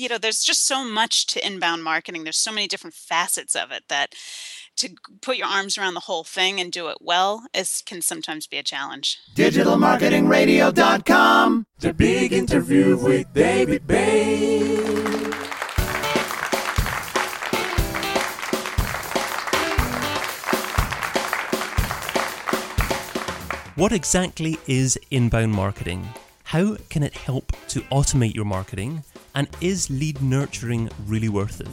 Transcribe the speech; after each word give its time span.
you 0.00 0.08
know, 0.08 0.18
there's 0.18 0.42
just 0.42 0.66
so 0.66 0.82
much 0.82 1.26
to 1.26 1.46
inbound 1.46 1.84
marketing. 1.84 2.24
There's 2.24 2.38
so 2.38 2.52
many 2.52 2.66
different 2.66 2.94
facets 2.94 3.54
of 3.54 3.70
it 3.70 3.84
that 3.88 4.14
to 4.76 4.94
put 5.20 5.36
your 5.36 5.46
arms 5.46 5.76
around 5.76 5.92
the 5.92 6.00
whole 6.00 6.24
thing 6.24 6.58
and 6.58 6.72
do 6.72 6.88
it 6.88 6.96
well 7.02 7.44
is 7.52 7.82
can 7.84 8.00
sometimes 8.00 8.46
be 8.46 8.56
a 8.56 8.62
challenge. 8.62 9.18
DigitalMarketingRadio.com. 9.36 11.66
The 11.80 11.92
big 11.92 12.32
interview 12.32 12.96
with 12.96 13.30
David 13.34 13.86
Bain. 13.86 15.34
What 23.74 23.92
exactly 23.92 24.56
is 24.66 24.98
inbound 25.10 25.52
marketing? 25.52 26.08
How 26.44 26.78
can 26.88 27.02
it 27.02 27.12
help 27.14 27.52
to 27.68 27.82
automate 27.82 28.34
your 28.34 28.46
marketing? 28.46 29.04
And 29.34 29.48
is 29.60 29.90
lead 29.90 30.20
nurturing 30.22 30.90
really 31.06 31.28
worth 31.28 31.60
it? 31.60 31.68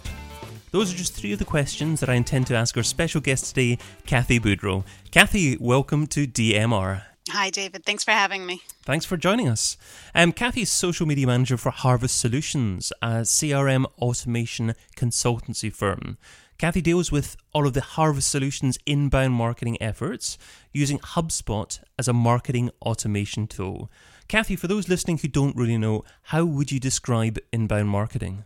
Those 0.71 0.93
are 0.93 0.97
just 0.97 1.13
three 1.13 1.33
of 1.33 1.39
the 1.39 1.45
questions 1.45 1.99
that 2.01 2.09
I 2.09 2.15
intend 2.15 2.47
to 2.47 2.55
ask 2.55 2.75
our 2.77 2.83
special 2.83 3.21
guest 3.21 3.47
today, 3.47 3.77
Kathy 4.05 4.39
Boudreau. 4.39 4.83
Kathy, 5.11 5.57
welcome 5.59 6.07
to 6.07 6.27
DMR. 6.27 7.03
Hi, 7.29 7.49
David. 7.49 7.83
Thanks 7.83 8.03
for 8.03 8.11
having 8.11 8.45
me. 8.45 8.61
Thanks 8.83 9.05
for 9.05 9.17
joining 9.17 9.49
us. 9.49 9.75
Um, 10.15 10.31
Kathy's 10.31 10.69
social 10.71 11.05
media 11.05 11.27
manager 11.27 11.57
for 11.57 11.71
Harvest 11.71 12.19
Solutions, 12.19 12.93
a 13.01 13.21
CRM 13.21 13.85
automation 13.99 14.75
consultancy 14.95 15.71
firm. 15.71 16.17
Kathy 16.57 16.81
deals 16.81 17.11
with 17.11 17.37
all 17.53 17.67
of 17.67 17.73
the 17.73 17.81
Harvest 17.81 18.31
Solutions 18.31 18.79
inbound 18.85 19.33
marketing 19.33 19.81
efforts 19.81 20.37
using 20.73 20.99
HubSpot 20.99 21.79
as 21.99 22.07
a 22.07 22.13
marketing 22.13 22.71
automation 22.81 23.45
tool. 23.45 23.91
Kathy, 24.27 24.57
for 24.57 24.67
those 24.67 24.89
listening 24.89 25.17
who 25.19 25.29
don't 25.29 25.55
really 25.55 25.77
know, 25.77 26.03
how 26.23 26.43
would 26.43 26.69
you 26.69 26.81
describe 26.81 27.39
inbound 27.53 27.87
marketing? 27.87 28.43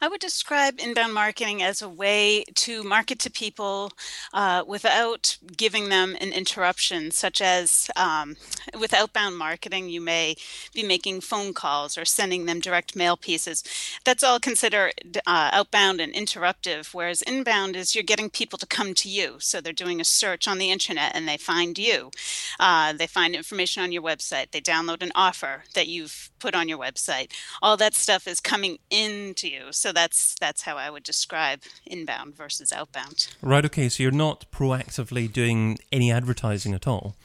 I 0.00 0.06
would 0.06 0.20
describe 0.20 0.78
inbound 0.78 1.12
marketing 1.12 1.60
as 1.60 1.82
a 1.82 1.88
way 1.88 2.44
to 2.54 2.84
market 2.84 3.18
to 3.20 3.30
people 3.30 3.90
uh, 4.32 4.62
without 4.64 5.36
giving 5.56 5.88
them 5.88 6.16
an 6.20 6.32
interruption, 6.32 7.10
such 7.10 7.40
as 7.40 7.90
um, 7.96 8.36
with 8.78 8.94
outbound 8.94 9.36
marketing, 9.36 9.88
you 9.88 10.00
may 10.00 10.36
be 10.72 10.84
making 10.84 11.22
phone 11.22 11.52
calls 11.52 11.98
or 11.98 12.04
sending 12.04 12.46
them 12.46 12.60
direct 12.60 12.94
mail 12.94 13.16
pieces. 13.16 13.64
That's 14.04 14.22
all 14.22 14.38
considered 14.38 14.92
uh, 15.26 15.50
outbound 15.52 16.00
and 16.00 16.14
interruptive, 16.14 16.94
whereas 16.94 17.22
inbound 17.22 17.74
is 17.74 17.96
you're 17.96 18.04
getting 18.04 18.30
people 18.30 18.58
to 18.58 18.66
come 18.66 18.94
to 18.94 19.08
you. 19.08 19.36
So 19.40 19.60
they're 19.60 19.72
doing 19.72 20.00
a 20.00 20.04
search 20.04 20.46
on 20.46 20.58
the 20.58 20.70
internet 20.70 21.16
and 21.16 21.26
they 21.26 21.36
find 21.36 21.76
you. 21.76 22.12
Uh, 22.60 22.92
they 22.92 23.08
find 23.08 23.34
information 23.34 23.82
on 23.82 23.90
your 23.90 24.02
website. 24.02 24.52
They 24.52 24.60
download 24.60 25.02
an 25.02 25.12
offer 25.16 25.64
that 25.74 25.88
you've 25.88 26.30
put 26.38 26.54
on 26.54 26.68
your 26.68 26.78
website. 26.78 27.32
All 27.60 27.76
that 27.78 27.94
stuff 27.94 28.28
is 28.28 28.38
coming 28.38 28.78
into 28.90 29.48
you. 29.48 29.72
So 29.72 29.87
so 29.88 29.92
that's 29.92 30.34
that's 30.38 30.62
how 30.62 30.76
I 30.76 30.90
would 30.90 31.02
describe 31.02 31.60
inbound 31.86 32.36
versus 32.36 32.72
outbound. 32.74 33.28
Right. 33.40 33.64
Okay. 33.64 33.88
So 33.88 34.02
you're 34.02 34.12
not 34.12 34.44
proactively 34.52 35.32
doing 35.32 35.78
any 35.90 36.12
advertising 36.12 36.74
at 36.74 36.86
all. 36.86 37.16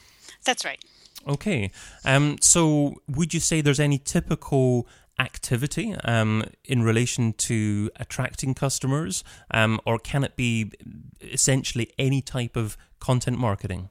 That's 0.46 0.64
right. 0.64 0.82
Okay. 1.28 1.70
Um, 2.06 2.38
so 2.40 3.02
would 3.06 3.34
you 3.34 3.40
say 3.40 3.60
there's 3.60 3.80
any 3.80 3.98
typical 3.98 4.88
activity 5.18 5.94
um, 6.04 6.44
in 6.64 6.82
relation 6.82 7.34
to 7.34 7.90
attracting 7.96 8.54
customers, 8.54 9.22
um, 9.50 9.78
or 9.84 9.98
can 9.98 10.24
it 10.24 10.34
be 10.34 10.72
essentially 11.20 11.92
any 11.98 12.22
type 12.22 12.56
of 12.56 12.78
content 12.98 13.38
marketing? 13.38 13.90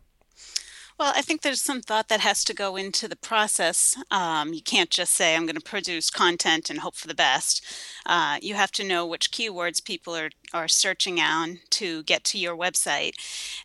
Well, 1.00 1.12
I 1.16 1.24
think 1.24 1.42
there's 1.42 1.62
some 1.62 1.82
thought 1.82 2.08
that 2.10 2.20
has 2.20 2.44
to 2.44 2.54
go 2.54 2.76
into 2.76 3.08
the 3.08 3.16
process. 3.16 3.98
Um, 4.12 4.54
you 4.54 4.62
can't 4.62 4.92
just 4.92 5.14
say, 5.14 5.36
I'm 5.36 5.48
going 5.48 5.56
to 5.56 5.62
produce 5.62 6.12
content 6.12 6.70
and 6.70 6.80
hope 6.80 6.96
for 6.96 7.08
the 7.08 7.16
best. 7.16 7.66
Uh, 8.06 8.38
you 8.42 8.54
have 8.54 8.72
to 8.74 8.84
know 8.84 9.06
which 9.06 9.32
keywords 9.32 9.84
people 9.84 10.16
are, 10.16 10.30
are 10.54 10.68
searching 10.68 11.20
on 11.20 11.60
to 11.72 12.04
get 12.04 12.24
to 12.26 12.38
your 12.38 12.56
website. 12.56 13.14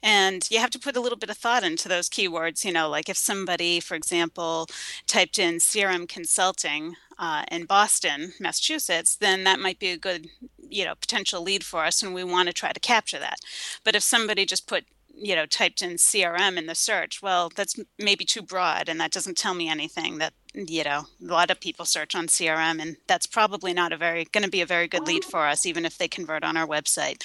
And 0.02 0.48
you 0.50 0.58
have 0.58 0.70
to 0.70 0.78
put 0.78 0.96
a 0.96 1.00
little 1.00 1.18
bit 1.18 1.28
of 1.28 1.36
thought 1.36 1.64
into 1.64 1.86
those 1.86 2.08
keywords. 2.08 2.64
You 2.64 2.72
know, 2.72 2.88
like 2.88 3.10
if 3.10 3.18
somebody, 3.18 3.78
for 3.78 3.94
example, 3.94 4.66
typed 5.06 5.38
in 5.38 5.56
CRM 5.56 6.08
consulting, 6.08 6.96
uh, 7.18 7.44
in 7.50 7.64
Boston, 7.64 8.32
Massachusetts, 8.38 9.16
then 9.16 9.42
that 9.44 9.58
might 9.58 9.80
be 9.80 9.88
a 9.88 9.96
good, 9.96 10.28
you 10.68 10.84
know, 10.84 10.94
potential 10.94 11.42
lead 11.42 11.64
for 11.64 11.84
us, 11.84 12.00
and 12.00 12.14
we 12.14 12.22
want 12.22 12.46
to 12.46 12.52
try 12.52 12.70
to 12.70 12.78
capture 12.78 13.18
that. 13.18 13.40
But 13.84 13.96
if 13.96 14.04
somebody 14.04 14.46
just 14.46 14.68
put 14.68 14.84
you 15.20 15.34
know 15.34 15.46
typed 15.46 15.82
in 15.82 15.94
crm 15.94 16.56
in 16.56 16.66
the 16.66 16.74
search 16.74 17.20
well 17.22 17.50
that's 17.54 17.78
maybe 17.98 18.24
too 18.24 18.42
broad 18.42 18.88
and 18.88 19.00
that 19.00 19.10
doesn't 19.10 19.36
tell 19.36 19.54
me 19.54 19.68
anything 19.68 20.18
that 20.18 20.32
you 20.54 20.84
know 20.84 21.04
a 21.22 21.32
lot 21.32 21.50
of 21.50 21.60
people 21.60 21.84
search 21.84 22.14
on 22.14 22.26
crm 22.26 22.80
and 22.80 22.96
that's 23.06 23.26
probably 23.26 23.72
not 23.72 23.92
a 23.92 23.96
very 23.96 24.24
going 24.24 24.44
to 24.44 24.50
be 24.50 24.60
a 24.60 24.66
very 24.66 24.88
good 24.88 25.06
lead 25.06 25.24
for 25.24 25.46
us 25.46 25.66
even 25.66 25.84
if 25.84 25.98
they 25.98 26.08
convert 26.08 26.44
on 26.44 26.56
our 26.56 26.66
website. 26.66 27.22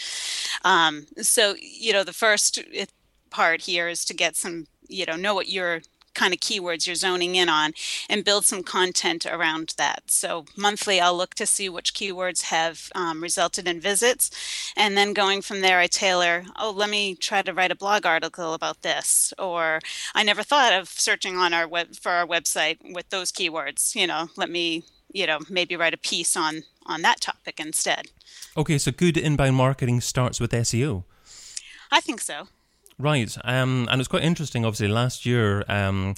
Um, 0.63 1.07
so 1.21 1.55
you 1.59 1.93
know 1.93 2.03
the 2.03 2.13
first 2.13 2.59
part 3.29 3.61
here 3.61 3.87
is 3.87 4.05
to 4.05 4.13
get 4.13 4.35
some 4.35 4.67
you 4.87 5.05
know 5.05 5.15
know 5.15 5.33
what 5.33 5.49
your 5.49 5.81
kind 6.13 6.33
of 6.33 6.39
keywords 6.39 6.85
you're 6.85 6.95
zoning 6.95 7.35
in 7.35 7.49
on 7.49 7.73
and 8.09 8.25
build 8.25 8.45
some 8.45 8.63
content 8.63 9.25
around 9.25 9.73
that. 9.77 10.03
So 10.07 10.45
monthly, 10.55 10.99
I'll 10.99 11.15
look 11.15 11.35
to 11.35 11.45
see 11.45 11.69
which 11.69 11.93
keywords 11.93 12.43
have 12.43 12.89
um, 12.95 13.21
resulted 13.21 13.67
in 13.67 13.79
visits. 13.79 14.31
And 14.75 14.97
then 14.97 15.13
going 15.13 15.41
from 15.41 15.61
there, 15.61 15.79
I 15.79 15.87
tailor, 15.87 16.45
oh, 16.57 16.71
let 16.71 16.89
me 16.89 17.15
try 17.15 17.41
to 17.41 17.53
write 17.53 17.71
a 17.71 17.75
blog 17.75 18.05
article 18.05 18.53
about 18.53 18.81
this. 18.81 19.33
Or 19.37 19.79
I 20.15 20.23
never 20.23 20.43
thought 20.43 20.73
of 20.73 20.89
searching 20.89 21.37
on 21.37 21.53
our 21.53 21.67
web 21.67 21.95
for 21.95 22.11
our 22.11 22.25
website 22.25 22.77
with 22.93 23.09
those 23.09 23.31
keywords. 23.31 23.95
You 23.95 24.07
know, 24.07 24.29
let 24.35 24.49
me, 24.49 24.83
you 25.11 25.27
know, 25.27 25.39
maybe 25.49 25.75
write 25.75 25.93
a 25.93 25.97
piece 25.97 26.35
on 26.35 26.63
on 26.85 27.01
that 27.01 27.21
topic 27.21 27.59
instead. 27.59 28.07
Okay, 28.57 28.77
so 28.77 28.91
good 28.91 29.17
inbound 29.17 29.55
marketing 29.55 30.01
starts 30.01 30.39
with 30.39 30.51
SEO. 30.51 31.03
I 31.91 32.01
think 32.01 32.21
so. 32.21 32.47
Right, 32.99 33.35
um, 33.43 33.87
and 33.91 33.99
it's 33.99 34.07
quite 34.07 34.23
interesting. 34.23 34.65
Obviously, 34.65 34.87
last 34.87 35.25
year, 35.25 35.63
um, 35.67 36.15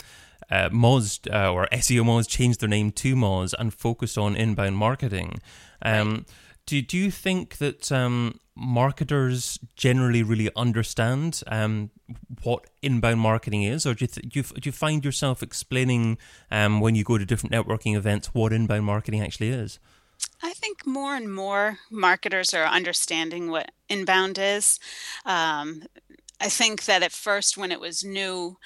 uh, 0.49 0.69
Moz 0.69 1.19
uh, 1.33 1.51
or 1.51 1.67
SEO 1.71 2.03
Moz 2.03 2.27
changed 2.27 2.59
their 2.59 2.69
name 2.69 2.91
to 2.91 3.15
Moz 3.15 3.53
and 3.57 3.73
focused 3.73 4.17
on 4.17 4.35
inbound 4.35 4.77
marketing. 4.77 5.39
Um, 5.81 6.11
right. 6.11 6.23
Do 6.65 6.81
do 6.81 6.97
you 6.97 7.11
think 7.11 7.57
that 7.57 7.91
um, 7.91 8.39
marketers 8.55 9.59
generally 9.75 10.23
really 10.23 10.49
understand 10.55 11.43
um, 11.47 11.91
what 12.43 12.65
inbound 12.81 13.19
marketing 13.19 13.63
is, 13.63 13.85
or 13.85 13.93
do 13.93 14.03
you, 14.03 14.07
th- 14.07 14.29
do 14.29 14.39
you, 14.39 14.43
do 14.43 14.67
you 14.67 14.71
find 14.71 15.03
yourself 15.03 15.43
explaining 15.43 16.17
um, 16.49 16.79
when 16.79 16.95
you 16.95 17.03
go 17.03 17.17
to 17.17 17.25
different 17.25 17.53
networking 17.53 17.95
events 17.95 18.33
what 18.33 18.53
inbound 18.53 18.85
marketing 18.85 19.21
actually 19.21 19.49
is? 19.49 19.79
I 20.41 20.53
think 20.53 20.85
more 20.85 21.15
and 21.15 21.33
more 21.33 21.79
marketers 21.91 22.53
are 22.53 22.65
understanding 22.65 23.49
what 23.49 23.71
inbound 23.89 24.37
is. 24.39 24.79
Um, 25.25 25.83
I 26.41 26.49
think 26.49 26.85
that 26.85 27.01
at 27.01 27.13
first, 27.13 27.57
when 27.57 27.71
it 27.71 27.79
was 27.79 28.03
new, 28.03 28.57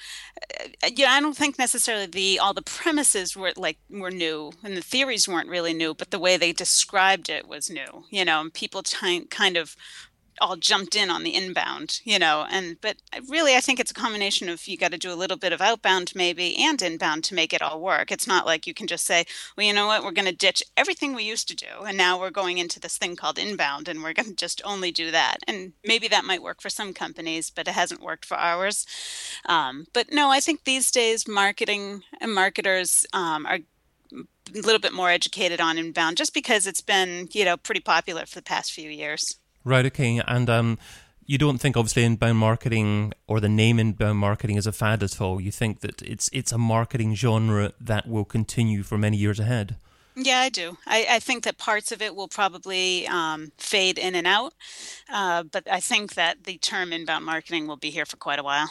uh, 0.60 0.88
yeah, 0.96 1.12
I 1.12 1.20
don't 1.20 1.36
think 1.36 1.58
necessarily 1.58 2.06
the 2.06 2.38
all 2.38 2.52
the 2.52 2.62
premises 2.62 3.36
were 3.36 3.52
like 3.56 3.78
were 3.88 4.10
new, 4.10 4.52
and 4.64 4.76
the 4.76 4.82
theories 4.82 5.28
weren't 5.28 5.48
really 5.48 5.72
new, 5.72 5.94
but 5.94 6.10
the 6.10 6.18
way 6.18 6.36
they 6.36 6.52
described 6.52 7.28
it 7.28 7.46
was 7.48 7.70
new. 7.70 8.04
You 8.10 8.24
know, 8.24 8.40
and 8.40 8.52
people 8.52 8.82
t- 8.82 9.24
kind 9.26 9.56
of 9.56 9.76
all 10.40 10.56
jumped 10.56 10.96
in 10.96 11.10
on 11.10 11.22
the 11.22 11.34
inbound, 11.34 12.00
you 12.04 12.18
know, 12.18 12.46
and 12.50 12.80
but 12.80 12.96
really 13.28 13.54
I 13.54 13.60
think 13.60 13.78
it's 13.78 13.90
a 13.90 13.94
combination 13.94 14.48
of 14.48 14.66
you 14.66 14.76
got 14.76 14.92
to 14.92 14.98
do 14.98 15.12
a 15.12 15.14
little 15.14 15.36
bit 15.36 15.52
of 15.52 15.60
outbound 15.60 16.12
maybe 16.14 16.56
and 16.56 16.80
inbound 16.80 17.24
to 17.24 17.34
make 17.34 17.52
it 17.52 17.62
all 17.62 17.80
work. 17.80 18.10
It's 18.10 18.26
not 18.26 18.46
like 18.46 18.66
you 18.66 18.74
can 18.74 18.86
just 18.86 19.04
say, 19.04 19.24
well, 19.56 19.66
you 19.66 19.72
know 19.72 19.86
what, 19.86 20.02
we're 20.02 20.12
going 20.12 20.26
to 20.26 20.34
ditch 20.34 20.62
everything 20.76 21.14
we 21.14 21.24
used 21.24 21.48
to 21.48 21.56
do 21.56 21.84
and 21.86 21.96
now 21.96 22.18
we're 22.18 22.30
going 22.30 22.58
into 22.58 22.80
this 22.80 22.96
thing 22.98 23.16
called 23.16 23.38
inbound 23.38 23.88
and 23.88 24.02
we're 24.02 24.12
going 24.12 24.28
to 24.30 24.34
just 24.34 24.62
only 24.64 24.90
do 24.90 25.10
that. 25.10 25.38
And 25.46 25.72
maybe 25.84 26.08
that 26.08 26.24
might 26.24 26.42
work 26.42 26.60
for 26.60 26.70
some 26.70 26.94
companies, 26.94 27.50
but 27.50 27.68
it 27.68 27.74
hasn't 27.74 28.02
worked 28.02 28.24
for 28.24 28.36
ours. 28.36 28.86
Um, 29.46 29.86
but 29.92 30.12
no, 30.12 30.30
I 30.30 30.40
think 30.40 30.64
these 30.64 30.90
days 30.90 31.28
marketing 31.28 32.02
and 32.20 32.34
marketers 32.34 33.06
um, 33.12 33.46
are 33.46 33.58
a 34.12 34.60
little 34.60 34.80
bit 34.80 34.92
more 34.92 35.10
educated 35.10 35.60
on 35.60 35.78
inbound 35.78 36.16
just 36.16 36.34
because 36.34 36.66
it's 36.66 36.80
been, 36.80 37.28
you 37.32 37.44
know, 37.44 37.56
pretty 37.56 37.80
popular 37.80 38.26
for 38.26 38.36
the 38.36 38.42
past 38.42 38.72
few 38.72 38.90
years. 38.90 39.36
Right. 39.64 39.86
Okay. 39.86 40.20
And 40.26 40.48
um, 40.48 40.78
you 41.30 41.38
don't 41.38 41.58
think 41.58 41.76
obviously 41.76 42.04
inbound 42.04 42.38
marketing 42.38 43.12
or 43.28 43.38
the 43.38 43.48
name 43.48 43.78
inbound 43.78 44.18
marketing 44.18 44.56
is 44.56 44.66
a 44.66 44.72
fad 44.72 45.02
at 45.02 45.20
all. 45.20 45.40
You 45.40 45.52
think 45.52 45.80
that 45.80 46.02
it's 46.02 46.28
it's 46.32 46.50
a 46.50 46.58
marketing 46.58 47.14
genre 47.14 47.72
that 47.80 48.08
will 48.08 48.24
continue 48.24 48.82
for 48.82 48.98
many 48.98 49.16
years 49.16 49.38
ahead. 49.38 49.76
Yeah, 50.16 50.40
I 50.40 50.48
do. 50.48 50.76
I, 50.86 51.06
I 51.08 51.18
think 51.20 51.44
that 51.44 51.56
parts 51.56 51.92
of 51.92 52.02
it 52.02 52.16
will 52.16 52.26
probably 52.26 53.06
um, 53.06 53.52
fade 53.58 53.96
in 53.96 54.16
and 54.16 54.26
out, 54.26 54.54
uh, 55.08 55.44
but 55.44 55.70
I 55.70 55.78
think 55.78 56.14
that 56.14 56.44
the 56.44 56.58
term 56.58 56.92
inbound 56.92 57.24
marketing 57.24 57.68
will 57.68 57.76
be 57.76 57.90
here 57.90 58.04
for 58.04 58.16
quite 58.16 58.40
a 58.40 58.42
while. 58.42 58.68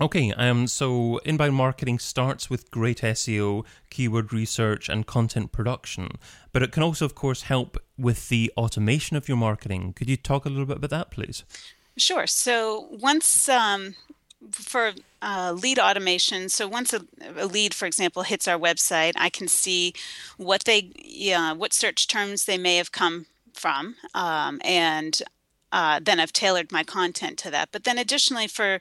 Okay, 0.00 0.32
um, 0.32 0.66
so 0.66 1.18
inbound 1.18 1.54
marketing 1.54 1.98
starts 1.98 2.48
with 2.48 2.70
great 2.70 3.02
SEO, 3.02 3.66
keyword 3.90 4.32
research, 4.32 4.88
and 4.88 5.06
content 5.06 5.52
production, 5.52 6.08
but 6.52 6.62
it 6.62 6.72
can 6.72 6.82
also, 6.82 7.04
of 7.04 7.14
course, 7.14 7.42
help 7.42 7.76
with 8.00 8.28
the 8.28 8.52
automation 8.56 9.16
of 9.16 9.28
your 9.28 9.36
marketing. 9.36 9.92
Could 9.92 10.08
you 10.08 10.16
talk 10.16 10.44
a 10.44 10.48
little 10.48 10.66
bit 10.66 10.78
about 10.78 10.90
that, 10.90 11.10
please? 11.10 11.44
Sure. 11.96 12.26
So 12.26 12.88
once 12.90 13.48
um, 13.48 13.94
for 14.50 14.92
uh, 15.20 15.54
lead 15.56 15.78
automation, 15.78 16.48
so 16.48 16.66
once 16.66 16.92
a, 16.92 17.02
a, 17.36 17.46
lead, 17.46 17.74
for 17.74 17.86
example, 17.86 18.22
hits 18.22 18.48
our 18.48 18.58
website, 18.58 19.12
I 19.16 19.28
can 19.28 19.48
see 19.48 19.92
what 20.36 20.64
they, 20.64 20.90
yeah, 20.96 21.52
what 21.52 21.72
search 21.72 22.08
terms 22.08 22.44
they 22.44 22.58
may 22.58 22.76
have 22.76 22.92
come 22.92 23.26
from, 23.52 23.96
um, 24.14 24.60
and 24.64 25.20
uh, 25.72 26.00
then 26.02 26.20
I've 26.20 26.32
tailored 26.32 26.72
my 26.72 26.82
content 26.82 27.38
to 27.38 27.50
that. 27.50 27.68
But 27.72 27.84
then 27.84 27.98
additionally 27.98 28.46
for 28.46 28.80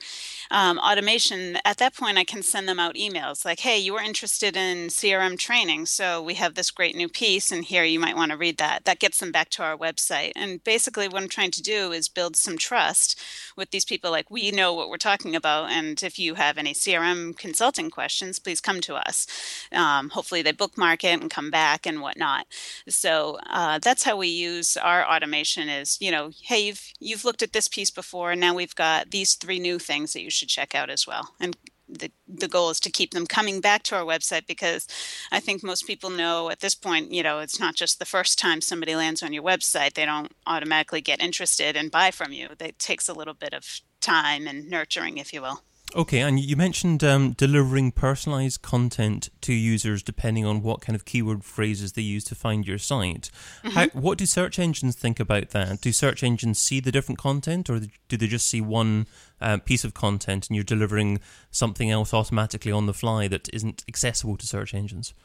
um, 0.51 0.77
automation, 0.79 1.57
at 1.63 1.77
that 1.77 1.95
point, 1.95 2.17
I 2.17 2.23
can 2.23 2.41
send 2.41 2.67
them 2.67 2.79
out 2.79 2.95
emails 2.95 3.45
like, 3.45 3.59
hey, 3.59 3.77
you 3.77 3.93
were 3.93 4.01
interested 4.01 4.55
in 4.55 4.87
CRM 4.87 5.37
training. 5.37 5.85
So 5.85 6.21
we 6.21 6.35
have 6.35 6.55
this 6.55 6.71
great 6.71 6.95
new 6.95 7.09
piece, 7.09 7.51
and 7.51 7.63
here 7.63 7.83
you 7.83 7.99
might 7.99 8.15
want 8.15 8.31
to 8.31 8.37
read 8.37 8.57
that. 8.57 8.85
That 8.85 8.99
gets 8.99 9.19
them 9.19 9.31
back 9.31 9.49
to 9.51 9.63
our 9.63 9.77
website. 9.77 10.31
And 10.35 10.63
basically, 10.63 11.07
what 11.07 11.21
I'm 11.21 11.29
trying 11.29 11.51
to 11.51 11.61
do 11.61 11.91
is 11.91 12.09
build 12.09 12.35
some 12.35 12.57
trust 12.57 13.19
with 13.55 13.71
these 13.71 13.85
people. 13.85 14.11
Like, 14.11 14.31
we 14.31 14.51
know 14.51 14.73
what 14.73 14.89
we're 14.89 14.97
talking 14.97 15.35
about. 15.35 15.69
And 15.69 16.01
if 16.01 16.17
you 16.17 16.35
have 16.35 16.57
any 16.57 16.73
CRM 16.73 17.37
consulting 17.37 17.89
questions, 17.89 18.39
please 18.39 18.61
come 18.61 18.81
to 18.81 18.95
us. 18.95 19.27
Um, 19.71 20.09
hopefully, 20.09 20.41
they 20.41 20.51
bookmark 20.51 21.03
it 21.03 21.21
and 21.21 21.29
come 21.29 21.51
back 21.51 21.85
and 21.85 22.01
whatnot. 22.01 22.47
So 22.87 23.39
uh, 23.47 23.79
that's 23.79 24.03
how 24.03 24.17
we 24.17 24.27
use 24.27 24.77
our 24.77 25.05
automation 25.05 25.69
is, 25.69 25.97
you 25.99 26.11
know, 26.11 26.31
hey, 26.43 26.65
you've 26.67 26.78
you've 26.99 27.25
looked 27.25 27.41
at 27.41 27.53
this 27.53 27.67
piece 27.67 27.91
before 27.91 28.31
and 28.31 28.41
now 28.41 28.53
we've 28.53 28.75
got 28.75 29.11
these 29.11 29.35
three 29.35 29.59
new 29.59 29.79
things 29.79 30.13
that 30.13 30.21
you 30.21 30.29
should 30.29 30.49
check 30.49 30.75
out 30.75 30.89
as 30.89 31.05
well 31.07 31.33
and 31.39 31.55
the, 31.89 32.11
the 32.27 32.47
goal 32.47 32.69
is 32.69 32.79
to 32.81 32.91
keep 32.91 33.11
them 33.11 33.25
coming 33.25 33.61
back 33.61 33.83
to 33.83 33.95
our 33.95 34.03
website 34.03 34.45
because 34.47 34.87
I 35.31 35.39
think 35.39 35.63
most 35.63 35.87
people 35.87 36.09
know 36.09 36.49
at 36.49 36.59
this 36.59 36.75
point, 36.75 37.11
you 37.11 37.23
know, 37.23 37.39
it's 37.39 37.59
not 37.59 37.75
just 37.75 37.99
the 37.99 38.05
first 38.05 38.37
time 38.37 38.61
somebody 38.61 38.95
lands 38.95 39.23
on 39.23 39.33
your 39.33 39.43
website. 39.43 39.93
They 39.93 40.05
don't 40.05 40.31
automatically 40.45 41.01
get 41.01 41.21
interested 41.21 41.75
and 41.75 41.91
buy 41.91 42.11
from 42.11 42.31
you. 42.31 42.49
It 42.59 42.79
takes 42.79 43.09
a 43.09 43.13
little 43.13 43.33
bit 43.33 43.53
of 43.53 43.81
time 44.01 44.47
and 44.47 44.69
nurturing, 44.69 45.17
if 45.17 45.33
you 45.33 45.41
will. 45.41 45.63
Okay, 45.95 46.19
and 46.19 46.39
you 46.39 46.55
mentioned 46.55 47.03
um, 47.03 47.31
delivering 47.31 47.91
personalized 47.91 48.61
content 48.61 49.29
to 49.41 49.53
users 49.53 50.03
depending 50.03 50.45
on 50.45 50.61
what 50.61 50.81
kind 50.81 50.95
of 50.95 51.03
keyword 51.03 51.43
phrases 51.43 51.93
they 51.93 52.03
use 52.03 52.23
to 52.25 52.35
find 52.35 52.67
your 52.67 52.77
site. 52.77 53.31
Mm-hmm. 53.63 53.69
How, 53.69 53.87
what 53.87 54.19
do 54.19 54.27
search 54.27 54.59
engines 54.59 54.95
think 54.95 55.19
about 55.19 55.49
that? 55.49 55.81
Do 55.81 55.91
search 55.91 56.21
engines 56.23 56.59
see 56.59 56.79
the 56.79 56.91
different 56.91 57.17
content, 57.17 57.71
or 57.71 57.81
do 58.07 58.17
they 58.17 58.27
just 58.27 58.47
see 58.47 58.61
one 58.61 59.07
uh, 59.41 59.57
piece 59.57 59.83
of 59.83 59.95
content 59.95 60.47
and 60.47 60.55
you're 60.55 60.63
delivering 60.63 61.19
something 61.49 61.89
else 61.89 62.13
automatically 62.13 62.71
on 62.71 62.85
the 62.85 62.93
fly 62.93 63.27
that 63.27 63.49
isn't 63.51 63.83
accessible 63.87 64.37
to 64.37 64.45
search 64.45 64.75
engines? 64.75 65.15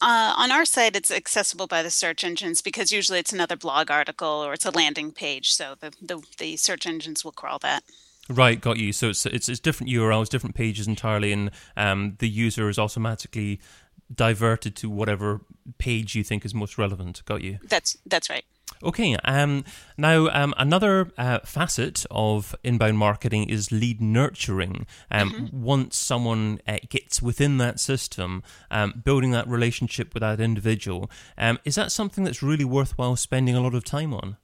Uh, 0.00 0.34
on 0.36 0.52
our 0.52 0.64
site, 0.64 0.94
it's 0.94 1.10
accessible 1.10 1.66
by 1.66 1.82
the 1.82 1.90
search 1.90 2.22
engines 2.22 2.62
because 2.62 2.92
usually 2.92 3.18
it's 3.18 3.32
another 3.32 3.56
blog 3.56 3.90
article 3.90 4.28
or 4.28 4.52
it's 4.52 4.66
a 4.66 4.70
landing 4.70 5.10
page, 5.10 5.52
so 5.52 5.74
the, 5.80 5.90
the, 6.00 6.22
the 6.38 6.56
search 6.56 6.86
engines 6.86 7.24
will 7.24 7.32
crawl 7.32 7.58
that. 7.58 7.82
Right, 8.28 8.60
got 8.60 8.78
you. 8.78 8.92
So 8.92 9.10
it's 9.10 9.24
it's, 9.26 9.48
it's 9.48 9.60
different 9.60 9.92
URLs, 9.92 10.28
different 10.28 10.56
pages 10.56 10.88
entirely, 10.88 11.32
and 11.32 11.50
um, 11.76 12.16
the 12.18 12.28
user 12.28 12.68
is 12.68 12.78
automatically 12.78 13.60
diverted 14.12 14.76
to 14.76 14.90
whatever 14.90 15.40
page 15.78 16.14
you 16.14 16.24
think 16.24 16.44
is 16.44 16.54
most 16.54 16.78
relevant. 16.78 17.22
Got 17.24 17.42
you. 17.42 17.58
That's 17.62 17.96
that's 18.06 18.28
right. 18.28 18.44
Okay. 18.82 19.16
Um, 19.24 19.64
now, 19.96 20.28
um, 20.28 20.54
another 20.58 21.10
uh, 21.16 21.40
facet 21.44 22.04
of 22.10 22.54
inbound 22.62 22.98
marketing 22.98 23.48
is 23.48 23.72
lead 23.72 24.00
nurturing. 24.00 24.86
Um, 25.10 25.30
mm-hmm. 25.30 25.62
Once 25.62 25.96
someone 25.96 26.60
uh, 26.66 26.78
gets 26.88 27.22
within 27.22 27.58
that 27.58 27.80
system, 27.80 28.42
um, 28.70 29.02
building 29.04 29.30
that 29.30 29.48
relationship 29.48 30.12
with 30.12 30.20
that 30.20 30.40
individual, 30.40 31.10
um, 31.38 31.58
is 31.64 31.76
that 31.76 31.92
something 31.92 32.24
that's 32.24 32.42
really 32.42 32.64
worthwhile 32.64 33.16
spending 33.16 33.54
a 33.54 33.60
lot 33.60 33.74
of 33.74 33.84
time 33.84 34.12
on? 34.12 34.36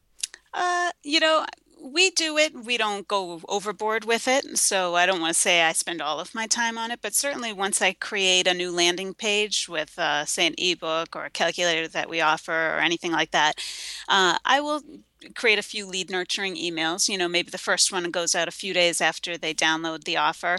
Uh, 0.54 0.90
you 1.02 1.20
know, 1.20 1.44
we 1.82 2.10
do 2.10 2.38
it. 2.38 2.54
We 2.54 2.76
don't 2.76 3.08
go 3.08 3.40
overboard 3.48 4.04
with 4.04 4.28
it. 4.28 4.56
So 4.58 4.94
I 4.94 5.04
don't 5.04 5.20
want 5.20 5.34
to 5.34 5.40
say 5.40 5.62
I 5.62 5.72
spend 5.72 6.00
all 6.00 6.20
of 6.20 6.34
my 6.34 6.46
time 6.46 6.78
on 6.78 6.90
it, 6.90 7.00
but 7.02 7.14
certainly 7.14 7.52
once 7.52 7.82
I 7.82 7.92
create 7.92 8.46
a 8.46 8.54
new 8.54 8.70
landing 8.70 9.14
page 9.14 9.68
with, 9.68 9.98
uh, 9.98 10.24
say, 10.24 10.46
an 10.46 10.54
ebook 10.58 11.16
or 11.16 11.24
a 11.24 11.30
calculator 11.30 11.88
that 11.88 12.08
we 12.08 12.20
offer 12.20 12.52
or 12.52 12.78
anything 12.78 13.10
like 13.10 13.32
that, 13.32 13.56
uh, 14.08 14.38
I 14.44 14.60
will 14.60 14.82
create 15.34 15.58
a 15.58 15.62
few 15.62 15.86
lead 15.86 16.10
nurturing 16.10 16.56
emails. 16.56 17.08
You 17.08 17.18
know, 17.18 17.28
maybe 17.28 17.50
the 17.50 17.58
first 17.58 17.92
one 17.92 18.10
goes 18.10 18.34
out 18.34 18.48
a 18.48 18.52
few 18.52 18.72
days 18.72 19.00
after 19.00 19.36
they 19.36 19.54
download 19.54 20.04
the 20.04 20.16
offer 20.16 20.58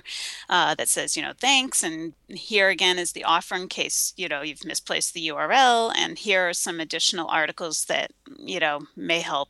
uh, 0.50 0.76
that 0.76 0.90
says, 0.90 1.16
you 1.16 1.22
know, 1.22 1.34
thanks. 1.38 1.84
And 1.84 2.14
here 2.28 2.70
again 2.70 3.00
is 3.00 3.14
the 3.14 3.24
offer 3.24 3.56
in 3.56 3.70
case, 3.70 4.14
you 4.18 4.28
know, 4.28 4.42
you've 4.42 4.66
misplaced 4.66 5.14
the 5.14 5.28
URL. 5.30 5.94
And 5.96 6.18
here 6.18 6.50
are 6.50 6.54
some 6.54 6.80
additional 6.80 7.28
articles 7.28 7.86
that, 7.86 8.12
you 8.38 8.60
know, 8.60 8.82
may 8.96 9.22
help 9.22 9.50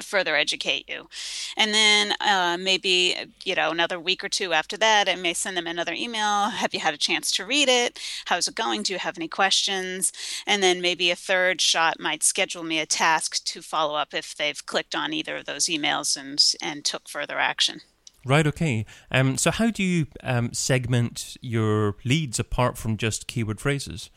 further 0.00 0.36
educate 0.36 0.88
you. 0.88 1.08
And 1.56 1.74
then 1.74 2.14
uh, 2.20 2.56
maybe, 2.58 3.16
you 3.44 3.54
know, 3.54 3.70
another 3.70 4.00
week 4.00 4.24
or 4.24 4.28
two 4.28 4.52
after 4.52 4.76
that, 4.78 5.08
I 5.08 5.14
may 5.14 5.34
send 5.34 5.56
them 5.56 5.66
another 5.66 5.92
email. 5.92 6.50
Have 6.50 6.74
you 6.74 6.80
had 6.80 6.94
a 6.94 6.98
chance 6.98 7.30
to 7.32 7.44
read 7.44 7.68
it? 7.68 7.98
How's 8.26 8.48
it 8.48 8.54
going? 8.54 8.82
Do 8.82 8.92
you 8.92 8.98
have 8.98 9.18
any 9.18 9.28
questions? 9.28 10.12
And 10.46 10.62
then 10.62 10.80
maybe 10.80 11.10
a 11.10 11.16
third 11.16 11.60
shot 11.60 12.00
might 12.00 12.22
schedule 12.22 12.62
me 12.62 12.78
a 12.78 12.86
task 12.86 13.44
to 13.44 13.62
follow 13.62 13.94
up 13.94 14.14
if 14.14 14.34
they've 14.34 14.64
clicked 14.64 14.94
on 14.94 15.12
either 15.12 15.38
of 15.38 15.44
those 15.44 15.66
emails 15.66 16.16
and, 16.16 16.42
and 16.62 16.84
took 16.84 17.08
further 17.08 17.38
action. 17.38 17.80
Right. 18.24 18.46
Okay. 18.46 18.86
Um, 19.10 19.36
so, 19.36 19.50
how 19.50 19.70
do 19.70 19.82
you 19.82 20.06
um, 20.22 20.52
segment 20.52 21.36
your 21.40 21.96
leads 22.04 22.38
apart 22.38 22.78
from 22.78 22.96
just 22.96 23.26
keyword 23.26 23.60
phrases? 23.60 24.10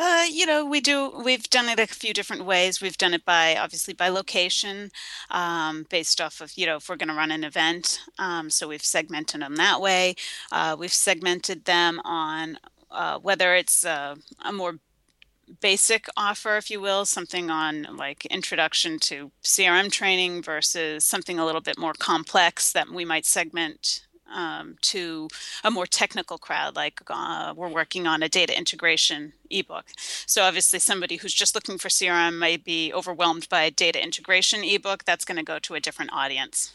Uh, 0.00 0.26
you 0.30 0.46
know, 0.46 0.64
we 0.64 0.80
do. 0.80 1.10
We've 1.24 1.50
done 1.50 1.68
it 1.68 1.80
a 1.80 1.86
few 1.88 2.14
different 2.14 2.44
ways. 2.44 2.80
We've 2.80 2.96
done 2.96 3.14
it 3.14 3.24
by 3.24 3.56
obviously 3.56 3.94
by 3.94 4.08
location, 4.10 4.92
um, 5.28 5.86
based 5.90 6.20
off 6.20 6.40
of 6.40 6.56
you 6.56 6.66
know 6.66 6.76
if 6.76 6.88
we're 6.88 6.96
going 6.96 7.08
to 7.08 7.14
run 7.14 7.32
an 7.32 7.42
event. 7.42 8.00
Um, 8.16 8.48
so 8.48 8.68
we've 8.68 8.84
segmented 8.84 9.40
them 9.40 9.56
that 9.56 9.80
way. 9.80 10.14
Uh, 10.52 10.76
we've 10.78 10.92
segmented 10.92 11.64
them 11.64 12.00
on 12.04 12.58
uh, 12.92 13.18
whether 13.18 13.56
it's 13.56 13.84
a, 13.84 14.16
a 14.44 14.52
more 14.52 14.78
basic 15.60 16.06
offer, 16.16 16.56
if 16.56 16.70
you 16.70 16.80
will, 16.80 17.04
something 17.04 17.50
on 17.50 17.88
like 17.96 18.24
introduction 18.26 18.98
to 19.00 19.32
CRM 19.42 19.90
training 19.90 20.42
versus 20.42 21.04
something 21.04 21.38
a 21.40 21.44
little 21.44 21.60
bit 21.60 21.78
more 21.78 21.94
complex 21.94 22.72
that 22.72 22.88
we 22.88 23.04
might 23.04 23.26
segment 23.26 24.06
um, 24.32 24.76
to 24.82 25.28
a 25.64 25.70
more 25.70 25.86
technical 25.86 26.38
crowd, 26.38 26.76
like 26.76 27.00
uh, 27.08 27.54
we're 27.56 27.68
working 27.68 28.06
on 28.06 28.22
a 28.22 28.28
data 28.28 28.56
integration 28.56 29.32
ebook. 29.50 29.86
So, 30.26 30.42
obviously, 30.42 30.78
somebody 30.78 31.16
who's 31.16 31.34
just 31.34 31.54
looking 31.54 31.78
for 31.78 31.88
CRM 31.88 32.38
might 32.38 32.64
be 32.64 32.92
overwhelmed 32.92 33.48
by 33.48 33.62
a 33.62 33.70
data 33.70 34.02
integration 34.02 34.64
ebook. 34.64 35.04
That's 35.04 35.24
going 35.24 35.38
to 35.38 35.44
go 35.44 35.58
to 35.60 35.74
a 35.74 35.80
different 35.80 36.12
audience. 36.12 36.72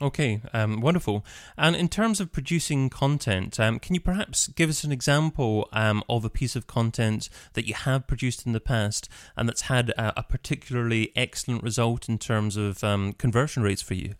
Okay, 0.00 0.42
um, 0.52 0.80
wonderful. 0.80 1.24
And 1.56 1.74
in 1.74 1.88
terms 1.88 2.20
of 2.20 2.30
producing 2.30 2.90
content, 2.90 3.58
um, 3.58 3.78
can 3.78 3.94
you 3.94 4.00
perhaps 4.00 4.48
give 4.48 4.68
us 4.68 4.84
an 4.84 4.92
example 4.92 5.68
um, 5.72 6.02
of 6.08 6.24
a 6.24 6.28
piece 6.28 6.54
of 6.54 6.66
content 6.66 7.30
that 7.54 7.66
you 7.66 7.72
have 7.72 8.06
produced 8.06 8.44
in 8.44 8.52
the 8.52 8.60
past 8.60 9.08
and 9.36 9.48
that's 9.48 9.62
had 9.62 9.90
a, 9.90 10.20
a 10.20 10.22
particularly 10.22 11.12
excellent 11.16 11.62
result 11.62 12.10
in 12.10 12.18
terms 12.18 12.58
of 12.58 12.84
um, 12.84 13.14
conversion 13.14 13.62
rates 13.62 13.80
for 13.80 13.94
you? 13.94 14.16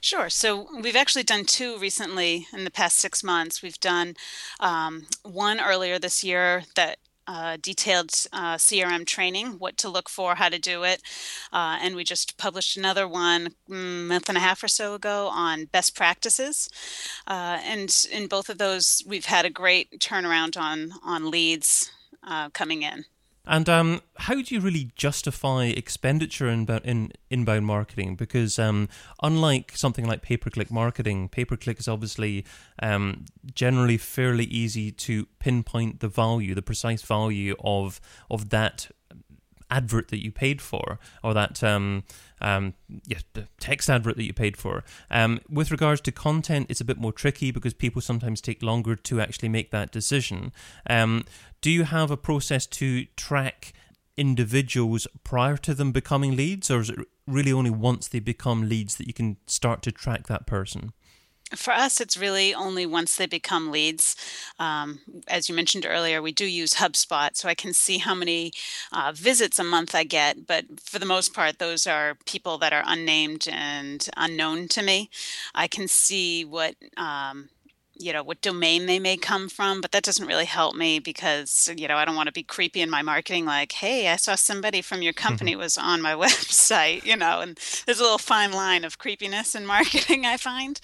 Sure. 0.00 0.28
So 0.28 0.68
we've 0.80 0.96
actually 0.96 1.24
done 1.24 1.44
two 1.44 1.78
recently 1.78 2.46
in 2.52 2.64
the 2.64 2.70
past 2.70 2.98
six 2.98 3.22
months. 3.22 3.62
We've 3.62 3.80
done 3.80 4.14
um, 4.60 5.06
one 5.22 5.60
earlier 5.60 5.98
this 5.98 6.22
year 6.22 6.64
that 6.74 6.98
uh, 7.28 7.58
detailed 7.60 8.10
uh, 8.32 8.54
CRM 8.54 9.06
training, 9.06 9.58
what 9.58 9.76
to 9.76 9.88
look 9.88 10.08
for, 10.08 10.36
how 10.36 10.48
to 10.48 10.58
do 10.58 10.82
it. 10.82 11.02
Uh, 11.52 11.78
and 11.80 11.94
we 11.94 12.02
just 12.02 12.38
published 12.38 12.76
another 12.76 13.06
one 13.06 13.48
a 13.68 13.72
mm, 13.72 14.06
month 14.06 14.28
and 14.30 14.38
a 14.38 14.40
half 14.40 14.62
or 14.62 14.68
so 14.68 14.94
ago 14.94 15.28
on 15.28 15.66
best 15.66 15.94
practices. 15.94 16.70
Uh, 17.26 17.58
and 17.62 18.06
in 18.10 18.28
both 18.28 18.48
of 18.48 18.56
those, 18.56 19.02
we've 19.06 19.26
had 19.26 19.44
a 19.44 19.50
great 19.50 20.00
turnaround 20.00 20.56
on, 20.56 20.92
on 21.04 21.30
leads 21.30 21.92
uh, 22.26 22.48
coming 22.50 22.82
in. 22.82 23.04
And 23.48 23.66
um, 23.66 24.02
how 24.18 24.34
do 24.34 24.54
you 24.54 24.60
really 24.60 24.90
justify 24.94 25.64
expenditure 25.64 26.48
in, 26.48 26.68
in 26.84 27.12
inbound 27.30 27.64
marketing? 27.64 28.14
Because 28.14 28.58
um, 28.58 28.90
unlike 29.22 29.72
something 29.74 30.04
like 30.04 30.20
pay 30.20 30.36
per 30.36 30.50
click 30.50 30.70
marketing, 30.70 31.30
pay 31.30 31.46
per 31.46 31.56
click 31.56 31.80
is 31.80 31.88
obviously 31.88 32.44
um, 32.82 33.24
generally 33.54 33.96
fairly 33.96 34.44
easy 34.44 34.92
to 34.92 35.26
pinpoint 35.38 36.00
the 36.00 36.08
value, 36.08 36.54
the 36.54 36.60
precise 36.60 37.00
value 37.00 37.56
of 37.64 38.02
of 38.30 38.50
that 38.50 38.90
advert 39.70 40.08
that 40.08 40.22
you 40.22 40.30
paid 40.30 40.60
for, 40.60 40.98
or 41.22 41.34
that 41.34 41.62
um, 41.62 42.04
um, 42.40 42.74
yeah, 43.06 43.18
text 43.58 43.90
advert 43.90 44.16
that 44.16 44.24
you 44.24 44.32
paid 44.32 44.56
for. 44.56 44.84
Um, 45.10 45.40
with 45.48 45.70
regards 45.70 46.00
to 46.02 46.12
content, 46.12 46.66
it's 46.68 46.80
a 46.80 46.84
bit 46.84 46.98
more 46.98 47.12
tricky 47.12 47.50
because 47.50 47.74
people 47.74 48.00
sometimes 48.00 48.40
take 48.40 48.62
longer 48.62 48.96
to 48.96 49.20
actually 49.20 49.48
make 49.48 49.70
that 49.70 49.92
decision. 49.92 50.52
Um, 50.88 51.24
do 51.60 51.70
you 51.70 51.84
have 51.84 52.10
a 52.10 52.16
process 52.16 52.66
to 52.66 53.06
track 53.16 53.72
individuals 54.16 55.06
prior 55.24 55.56
to 55.56 55.74
them 55.74 55.92
becoming 55.92 56.36
leads, 56.36 56.70
or 56.70 56.80
is 56.80 56.90
it 56.90 56.98
really 57.26 57.52
only 57.52 57.70
once 57.70 58.08
they 58.08 58.20
become 58.20 58.68
leads 58.68 58.96
that 58.96 59.06
you 59.06 59.14
can 59.14 59.36
start 59.46 59.82
to 59.82 59.92
track 59.92 60.26
that 60.26 60.46
person? 60.46 60.92
For 61.54 61.72
us, 61.72 62.00
it's 62.00 62.16
really 62.16 62.54
only 62.54 62.84
once 62.84 63.16
they 63.16 63.26
become 63.26 63.70
leads. 63.70 64.16
Um, 64.58 65.00
as 65.26 65.48
you 65.48 65.54
mentioned 65.54 65.86
earlier, 65.88 66.20
we 66.20 66.32
do 66.32 66.44
use 66.44 66.74
HubSpot, 66.74 67.34
so 67.36 67.48
I 67.48 67.54
can 67.54 67.72
see 67.72 67.98
how 67.98 68.14
many 68.14 68.52
uh, 68.92 69.12
visits 69.14 69.58
a 69.58 69.64
month 69.64 69.94
I 69.94 70.04
get. 70.04 70.46
But 70.46 70.80
for 70.80 70.98
the 70.98 71.06
most 71.06 71.32
part, 71.32 71.58
those 71.58 71.86
are 71.86 72.18
people 72.26 72.58
that 72.58 72.72
are 72.72 72.84
unnamed 72.86 73.48
and 73.50 74.06
unknown 74.16 74.68
to 74.68 74.82
me. 74.82 75.08
I 75.54 75.68
can 75.68 75.88
see 75.88 76.44
what 76.44 76.74
um, 76.96 77.48
you 77.98 78.12
know 78.12 78.22
what 78.22 78.40
domain 78.40 78.86
they 78.86 78.98
may 78.98 79.16
come 79.16 79.48
from 79.48 79.80
but 79.80 79.92
that 79.92 80.02
doesn't 80.02 80.26
really 80.26 80.44
help 80.44 80.76
me 80.76 80.98
because 80.98 81.70
you 81.76 81.88
know 81.88 81.96
i 81.96 82.04
don't 82.04 82.16
want 82.16 82.26
to 82.26 82.32
be 82.32 82.42
creepy 82.42 82.80
in 82.80 82.90
my 82.90 83.02
marketing 83.02 83.44
like 83.44 83.72
hey 83.72 84.08
i 84.08 84.16
saw 84.16 84.34
somebody 84.34 84.80
from 84.80 85.02
your 85.02 85.12
company 85.12 85.56
was 85.64 85.76
on 85.76 86.00
my 86.00 86.12
website 86.14 87.04
you 87.04 87.16
know 87.16 87.40
and 87.40 87.58
there's 87.86 88.00
a 88.00 88.02
little 88.02 88.18
fine 88.18 88.52
line 88.52 88.84
of 88.84 88.98
creepiness 88.98 89.54
in 89.54 89.66
marketing 89.78 90.24
i 90.24 90.36
find. 90.36 90.80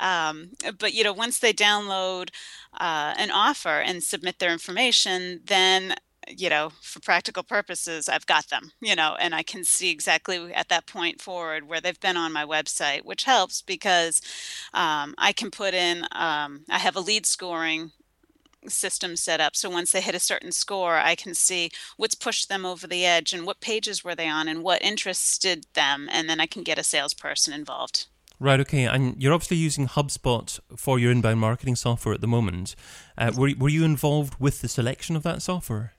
Um, 0.00 0.50
but 0.78 0.94
you 0.94 1.04
know 1.04 1.12
once 1.12 1.38
they 1.38 1.52
download 1.52 2.30
uh, 2.80 3.14
an 3.16 3.30
offer 3.30 3.80
and 3.80 4.02
submit 4.02 4.38
their 4.38 4.52
information 4.52 5.40
then 5.46 5.94
you 6.28 6.48
know, 6.48 6.70
for 6.80 7.00
practical 7.00 7.42
purposes, 7.42 8.08
I've 8.08 8.26
got 8.26 8.48
them, 8.48 8.72
you 8.80 8.96
know, 8.96 9.16
and 9.18 9.34
I 9.34 9.42
can 9.42 9.64
see 9.64 9.90
exactly 9.90 10.52
at 10.52 10.68
that 10.68 10.86
point 10.86 11.20
forward 11.20 11.68
where 11.68 11.80
they've 11.80 12.00
been 12.00 12.16
on 12.16 12.32
my 12.32 12.44
website, 12.44 13.04
which 13.04 13.24
helps 13.24 13.62
because 13.62 14.20
um, 14.72 15.14
I 15.18 15.32
can 15.32 15.50
put 15.50 15.74
in, 15.74 16.04
um, 16.12 16.64
I 16.70 16.78
have 16.78 16.96
a 16.96 17.00
lead 17.00 17.26
scoring 17.26 17.92
system 18.68 19.16
set 19.16 19.40
up. 19.40 19.56
So 19.56 19.68
once 19.68 19.92
they 19.92 20.00
hit 20.00 20.14
a 20.14 20.20
certain 20.20 20.52
score, 20.52 20.96
I 20.96 21.14
can 21.14 21.34
see 21.34 21.70
what's 21.96 22.14
pushed 22.14 22.48
them 22.48 22.64
over 22.64 22.86
the 22.86 23.04
edge 23.04 23.32
and 23.32 23.46
what 23.46 23.60
pages 23.60 24.04
were 24.04 24.14
they 24.14 24.28
on 24.28 24.48
and 24.48 24.62
what 24.62 24.82
interested 24.82 25.66
them. 25.74 26.08
And 26.10 26.28
then 26.28 26.40
I 26.40 26.46
can 26.46 26.62
get 26.62 26.78
a 26.78 26.82
salesperson 26.82 27.52
involved. 27.52 28.06
Right, 28.40 28.60
okay. 28.60 28.84
And 28.84 29.22
you're 29.22 29.32
obviously 29.32 29.58
using 29.58 29.86
HubSpot 29.86 30.58
for 30.76 30.98
your 30.98 31.12
inbound 31.12 31.40
marketing 31.40 31.76
software 31.76 32.14
at 32.14 32.20
the 32.20 32.26
moment. 32.26 32.74
Uh, 33.16 33.32
were, 33.36 33.50
were 33.58 33.68
you 33.68 33.84
involved 33.84 34.34
with 34.40 34.60
the 34.60 34.68
selection 34.68 35.14
of 35.14 35.22
that 35.22 35.40
software? 35.40 35.92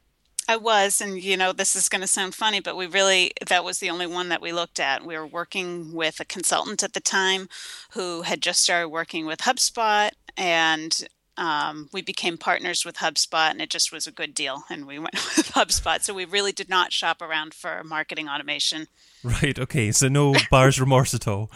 I 0.48 0.58
was, 0.58 1.02
and 1.02 1.22
you 1.22 1.38
know, 1.38 1.54
this 1.54 1.76
is 1.76 1.90
going 1.90 2.02
to 2.02 2.08
sound 2.08 2.36
funny, 2.36 2.60
but 2.60 2.78
we 2.78 2.86
really, 2.86 3.34
that 3.48 3.64
was 3.64 3.80
the 3.80 3.90
only 3.90 4.06
one 4.06 4.30
that 4.30 4.42
we 4.42 4.52
looked 4.52 4.80
at. 4.80 5.06
We 5.06 5.18
were 5.18 5.26
working 5.26 5.94
with 5.94 6.20
a 6.20 6.26
consultant 6.26 6.84
at 6.84 6.94
the 6.94 7.00
time 7.00 7.50
who 7.94 8.22
had 8.22 8.42
just 8.42 8.62
started 8.62 8.90
working 8.90 9.26
with 9.26 9.40
HubSpot, 9.40 10.12
and 10.38 11.08
um, 11.38 11.90
we 11.92 12.02
became 12.02 12.38
partners 12.38 12.86
with 12.86 12.98
HubSpot, 12.98 13.52
and 13.52 13.62
it 13.62 13.70
just 13.70 13.92
was 13.92 14.08
a 14.08 14.12
good 14.12 14.34
deal. 14.34 14.64
And 14.70 14.86
we 14.86 15.00
went 15.00 15.14
with 15.38 15.52
HubSpot. 15.54 16.02
So 16.02 16.14
we 16.14 16.26
really 16.26 16.52
did 16.52 16.70
not 16.70 16.94
shop 16.94 17.22
around 17.22 17.54
for 17.54 17.84
marketing 17.84 18.30
automation. 18.30 18.88
Right. 19.24 19.58
Okay. 19.58 19.92
So 19.92 20.08
no 20.08 20.36
buyer's 20.52 20.80
remorse 20.80 21.14
at 21.14 21.28
all. 21.28 21.52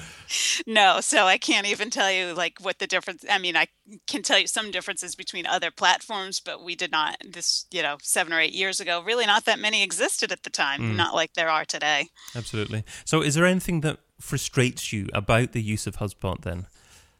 No. 0.65 1.01
So 1.01 1.25
I 1.25 1.37
can't 1.37 1.67
even 1.67 1.89
tell 1.89 2.11
you 2.11 2.33
like 2.33 2.59
what 2.59 2.79
the 2.79 2.87
difference. 2.87 3.23
I 3.29 3.37
mean, 3.37 3.55
I 3.55 3.67
can 4.07 4.21
tell 4.21 4.39
you 4.39 4.47
some 4.47 4.71
differences 4.71 5.15
between 5.15 5.45
other 5.45 5.71
platforms, 5.71 6.39
but 6.39 6.63
we 6.63 6.75
did 6.75 6.91
not. 6.91 7.17
This, 7.25 7.65
you 7.71 7.81
know, 7.81 7.97
seven 8.01 8.33
or 8.33 8.39
eight 8.39 8.53
years 8.53 8.79
ago, 8.79 9.01
really 9.01 9.25
not 9.25 9.45
that 9.45 9.59
many 9.59 9.83
existed 9.83 10.31
at 10.31 10.43
the 10.43 10.49
time. 10.49 10.81
Mm. 10.81 10.95
Not 10.95 11.15
like 11.15 11.33
there 11.33 11.49
are 11.49 11.65
today. 11.65 12.07
Absolutely. 12.35 12.83
So, 13.05 13.21
is 13.21 13.35
there 13.35 13.45
anything 13.45 13.81
that 13.81 13.99
frustrates 14.19 14.91
you 14.91 15.07
about 15.13 15.53
the 15.53 15.61
use 15.61 15.87
of 15.87 15.97
HubSpot 15.97 16.41
then? 16.41 16.67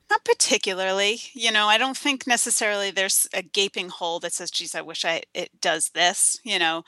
Not 0.10 0.26
particularly. 0.26 1.20
You 1.34 1.52
know, 1.52 1.68
I 1.68 1.78
don't 1.78 1.98
think 1.98 2.26
necessarily 2.26 2.90
there's 2.92 3.28
a 3.34 3.44
gaping 3.44 3.90
hole 3.90 4.20
that 4.22 4.34
says, 4.34 4.50
geez, 4.50 4.74
I 4.74 4.82
wish 4.82 5.06
I 5.06 5.22
it 5.34 5.62
does 5.62 5.90
this. 5.90 6.40
You 6.44 6.58
know, 6.60 6.84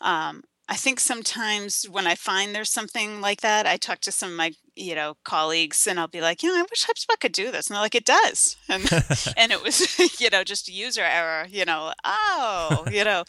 um, 0.00 0.42
I 0.68 0.76
think 0.76 1.00
sometimes 1.00 1.84
when 1.88 2.06
I 2.06 2.14
find 2.14 2.54
there's 2.54 2.70
something 2.70 3.20
like 3.20 3.40
that, 3.40 3.66
I 3.66 3.76
talk 3.76 4.00
to 4.00 4.12
some 4.12 4.30
of 4.30 4.36
my 4.36 4.52
you 4.76 4.94
know 4.94 5.16
colleagues 5.24 5.86
and 5.86 5.98
I'll 5.98 6.06
be 6.06 6.20
like, 6.20 6.42
you 6.42 6.50
know, 6.50 6.58
I 6.58 6.62
wish 6.70 6.86
HubSpot 6.86 7.18
could 7.18 7.32
do 7.32 7.50
this, 7.50 7.68
and 7.68 7.74
they're 7.74 7.82
like, 7.82 7.94
it 7.94 8.04
does, 8.04 8.56
and 8.68 8.82
and 9.36 9.52
it 9.52 9.62
was 9.62 9.98
you 10.20 10.30
know 10.30 10.44
just 10.44 10.68
a 10.68 10.72
user 10.72 11.02
error, 11.02 11.46
you 11.50 11.64
know, 11.64 11.92
oh, 12.04 12.84
you 12.90 13.04
know, 13.04 13.24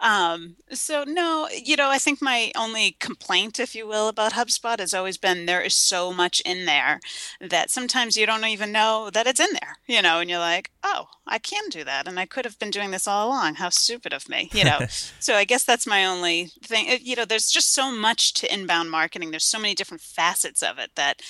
um, 0.00 0.56
so 0.70 1.04
no, 1.04 1.48
you 1.50 1.76
know, 1.76 1.88
I 1.88 1.98
think 1.98 2.20
my 2.20 2.52
only 2.56 2.96
complaint, 2.98 3.58
if 3.58 3.74
you 3.74 3.86
will, 3.86 4.08
about 4.08 4.32
HubSpot 4.32 4.78
has 4.78 4.92
always 4.92 5.16
been 5.16 5.46
there 5.46 5.62
is 5.62 5.74
so 5.74 6.12
much 6.12 6.40
in 6.44 6.66
there 6.66 7.00
that 7.40 7.70
sometimes 7.70 8.16
you 8.16 8.26
don't 8.26 8.44
even 8.44 8.72
know 8.72 9.10
that 9.12 9.26
it's 9.26 9.40
in 9.40 9.52
there, 9.52 9.78
you 9.86 10.02
know, 10.02 10.18
and 10.20 10.28
you're 10.28 10.38
like, 10.38 10.70
oh, 10.82 11.06
I 11.26 11.38
can 11.38 11.68
do 11.68 11.84
that, 11.84 12.08
and 12.08 12.18
I 12.18 12.26
could 12.26 12.44
have 12.44 12.58
been 12.58 12.70
doing 12.70 12.90
this 12.90 13.06
all 13.06 13.28
along. 13.28 13.56
How 13.56 13.68
stupid 13.68 14.12
of 14.12 14.28
me, 14.28 14.50
you 14.52 14.64
know. 14.64 14.80
so 15.20 15.34
I 15.34 15.44
guess 15.44 15.64
that's 15.64 15.86
my 15.86 16.04
only 16.04 16.50
thing. 16.62 16.98
You 17.00 17.16
know, 17.16 17.24
there's 17.24 17.50
just 17.50 17.72
so 17.72 17.92
much 17.92 18.32
to 18.34 18.52
inbound 18.52 18.90
marketing. 18.90 19.30
There's 19.30 19.44
so 19.44 19.58
many 19.58 19.74
different 19.74 20.00
facets 20.00 20.62
of 20.62 20.78
it 20.78 20.87
that 20.96 21.22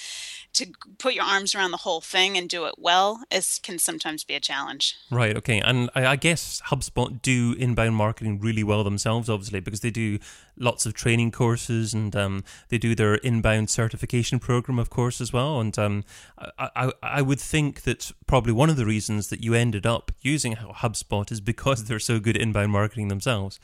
to 0.55 0.67
put 0.99 1.15
your 1.15 1.25
arms 1.25 1.55
around 1.55 1.71
the 1.71 1.79
whole 1.79 2.01
thing 2.01 2.37
and 2.37 2.49
do 2.49 2.67
it 2.67 2.75
well 2.79 3.23
is 3.31 3.61
can 3.63 3.79
sometimes 3.79 4.25
be 4.25 4.35
a 4.35 4.41
challenge. 4.41 4.97
Right. 5.11 5.37
Okay. 5.37 5.61
And 5.61 5.91
I, 5.95 6.07
I, 6.07 6.17
guess 6.17 6.61
HubSpot 6.67 7.23
do 7.23 7.55
inbound 7.59 7.95
marketing 7.95 8.41
really 8.41 8.65
well 8.65 8.83
themselves, 8.83 9.29
obviously, 9.29 9.61
because 9.61 9.81
they 9.81 9.91
do 9.91 10.19
lots 10.57 10.87
of 10.87 10.95
training 10.95 11.31
courses 11.31 11.95
and 11.95 12.15
um, 12.17 12.45
they 12.71 12.79
do 12.79 12.95
their 12.95 13.17
inbound 13.17 13.71
certification 13.71 14.39
program, 14.39 14.79
of 14.79 14.91
course, 14.91 15.21
as 15.21 15.33
well. 15.33 15.61
And 15.61 15.79
um, 15.79 16.05
I, 16.39 16.71
I, 16.75 16.93
I 17.03 17.23
would 17.23 17.41
think 17.41 17.83
that 17.83 18.11
probably 18.27 18.53
one 18.53 18.71
of 18.71 18.77
the 18.77 18.87
reasons 18.87 19.29
that 19.29 19.45
you 19.45 19.55
ended 19.55 19.87
up 19.87 20.11
using 20.23 20.55
HubSpot 20.55 21.31
is 21.31 21.41
because 21.41 21.85
they're 21.85 21.99
so 21.99 22.19
good 22.19 22.37
at 22.37 22.43
inbound 22.43 22.73
marketing 22.73 23.09
themselves. 23.09 23.61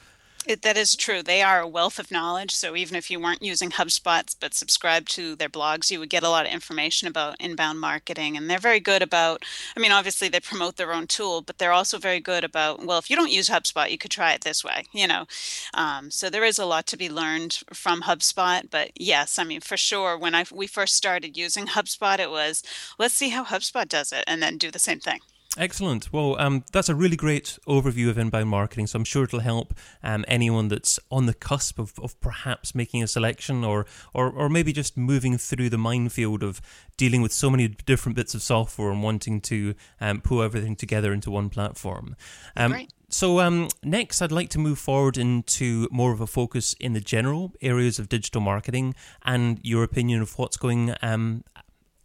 It, 0.46 0.60
that 0.60 0.76
is 0.76 0.94
true. 0.94 1.22
They 1.22 1.40
are 1.40 1.60
a 1.60 1.66
wealth 1.66 1.98
of 1.98 2.10
knowledge. 2.10 2.54
So 2.54 2.76
even 2.76 2.96
if 2.96 3.10
you 3.10 3.18
weren't 3.18 3.42
using 3.42 3.70
HubSpots 3.70 4.36
but 4.38 4.52
subscribed 4.52 5.10
to 5.12 5.34
their 5.34 5.48
blogs, 5.48 5.90
you 5.90 5.98
would 6.00 6.10
get 6.10 6.22
a 6.22 6.28
lot 6.28 6.44
of 6.44 6.52
information 6.52 7.08
about 7.08 7.40
inbound 7.40 7.80
marketing. 7.80 8.36
And 8.36 8.50
they're 8.50 8.58
very 8.58 8.80
good 8.80 9.00
about, 9.00 9.42
I 9.74 9.80
mean, 9.80 9.90
obviously 9.90 10.28
they 10.28 10.40
promote 10.40 10.76
their 10.76 10.92
own 10.92 11.06
tool, 11.06 11.40
but 11.40 11.56
they're 11.56 11.72
also 11.72 11.98
very 11.98 12.20
good 12.20 12.44
about, 12.44 12.84
well, 12.84 12.98
if 12.98 13.08
you 13.08 13.16
don't 13.16 13.30
use 13.30 13.48
HubSpot, 13.48 13.90
you 13.90 13.96
could 13.96 14.10
try 14.10 14.32
it 14.32 14.42
this 14.42 14.62
way, 14.62 14.84
you 14.92 15.06
know. 15.06 15.24
Um, 15.72 16.10
so 16.10 16.28
there 16.28 16.44
is 16.44 16.58
a 16.58 16.66
lot 16.66 16.86
to 16.88 16.96
be 16.98 17.08
learned 17.08 17.60
from 17.72 18.02
HubSpot. 18.02 18.68
But 18.70 18.90
yes, 18.96 19.38
I 19.38 19.44
mean, 19.44 19.60
for 19.62 19.78
sure, 19.78 20.18
when 20.18 20.34
I 20.34 20.44
we 20.52 20.66
first 20.66 20.94
started 20.94 21.38
using 21.38 21.66
HubSpot, 21.68 22.18
it 22.18 22.30
was 22.30 22.62
let's 22.98 23.14
see 23.14 23.30
how 23.30 23.44
HubSpot 23.44 23.88
does 23.88 24.12
it 24.12 24.24
and 24.26 24.42
then 24.42 24.58
do 24.58 24.70
the 24.70 24.78
same 24.78 25.00
thing. 25.00 25.20
Excellent. 25.56 26.12
Well, 26.12 26.36
um, 26.40 26.64
that's 26.72 26.88
a 26.88 26.94
really 26.96 27.16
great 27.16 27.58
overview 27.68 28.08
of 28.08 28.18
inbound 28.18 28.48
marketing. 28.48 28.88
So 28.88 28.96
I'm 28.98 29.04
sure 29.04 29.24
it'll 29.24 29.40
help 29.40 29.72
um, 30.02 30.24
anyone 30.26 30.68
that's 30.68 30.98
on 31.10 31.26
the 31.26 31.34
cusp 31.34 31.78
of, 31.78 31.92
of 32.00 32.20
perhaps 32.20 32.74
making 32.74 33.02
a 33.04 33.06
selection 33.06 33.64
or, 33.64 33.86
or, 34.12 34.30
or 34.30 34.48
maybe 34.48 34.72
just 34.72 34.96
moving 34.96 35.38
through 35.38 35.70
the 35.70 35.78
minefield 35.78 36.42
of 36.42 36.60
dealing 36.96 37.22
with 37.22 37.32
so 37.32 37.50
many 37.50 37.68
different 37.68 38.16
bits 38.16 38.34
of 38.34 38.42
software 38.42 38.90
and 38.90 39.02
wanting 39.02 39.40
to 39.42 39.74
um, 40.00 40.20
pull 40.20 40.42
everything 40.42 40.74
together 40.74 41.12
into 41.12 41.30
one 41.30 41.48
platform. 41.48 42.16
Um, 42.56 42.72
So 43.08 43.38
um, 43.38 43.68
next, 43.84 44.20
I'd 44.22 44.32
like 44.32 44.48
to 44.50 44.58
move 44.58 44.78
forward 44.80 45.16
into 45.16 45.86
more 45.92 46.10
of 46.12 46.20
a 46.20 46.26
focus 46.26 46.74
in 46.80 46.94
the 46.94 47.00
general 47.00 47.52
areas 47.62 48.00
of 48.00 48.08
digital 48.08 48.40
marketing 48.40 48.96
and 49.24 49.60
your 49.62 49.84
opinion 49.84 50.20
of 50.20 50.36
what's 50.36 50.56
going 50.56 50.96
um, 51.00 51.44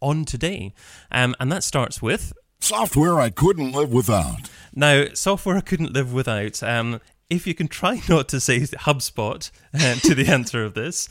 on 0.00 0.24
today. 0.24 0.72
Um, 1.10 1.34
and 1.40 1.50
that 1.50 1.64
starts 1.64 2.00
with 2.00 2.32
Software 2.60 3.20
I 3.20 3.30
couldn't 3.30 3.72
live 3.72 3.92
without. 3.92 4.50
Now, 4.74 5.06
software 5.14 5.56
I 5.56 5.60
couldn't 5.60 5.92
live 5.92 6.12
without. 6.12 6.62
Um, 6.62 7.00
if 7.30 7.46
you 7.46 7.54
can 7.54 7.68
try 7.68 8.02
not 8.08 8.28
to 8.28 8.40
say 8.40 8.60
HubSpot 8.60 9.50
uh, 9.72 9.94
to 9.94 10.14
the 10.14 10.26
answer 10.28 10.64
of 10.64 10.74
this, 10.74 11.08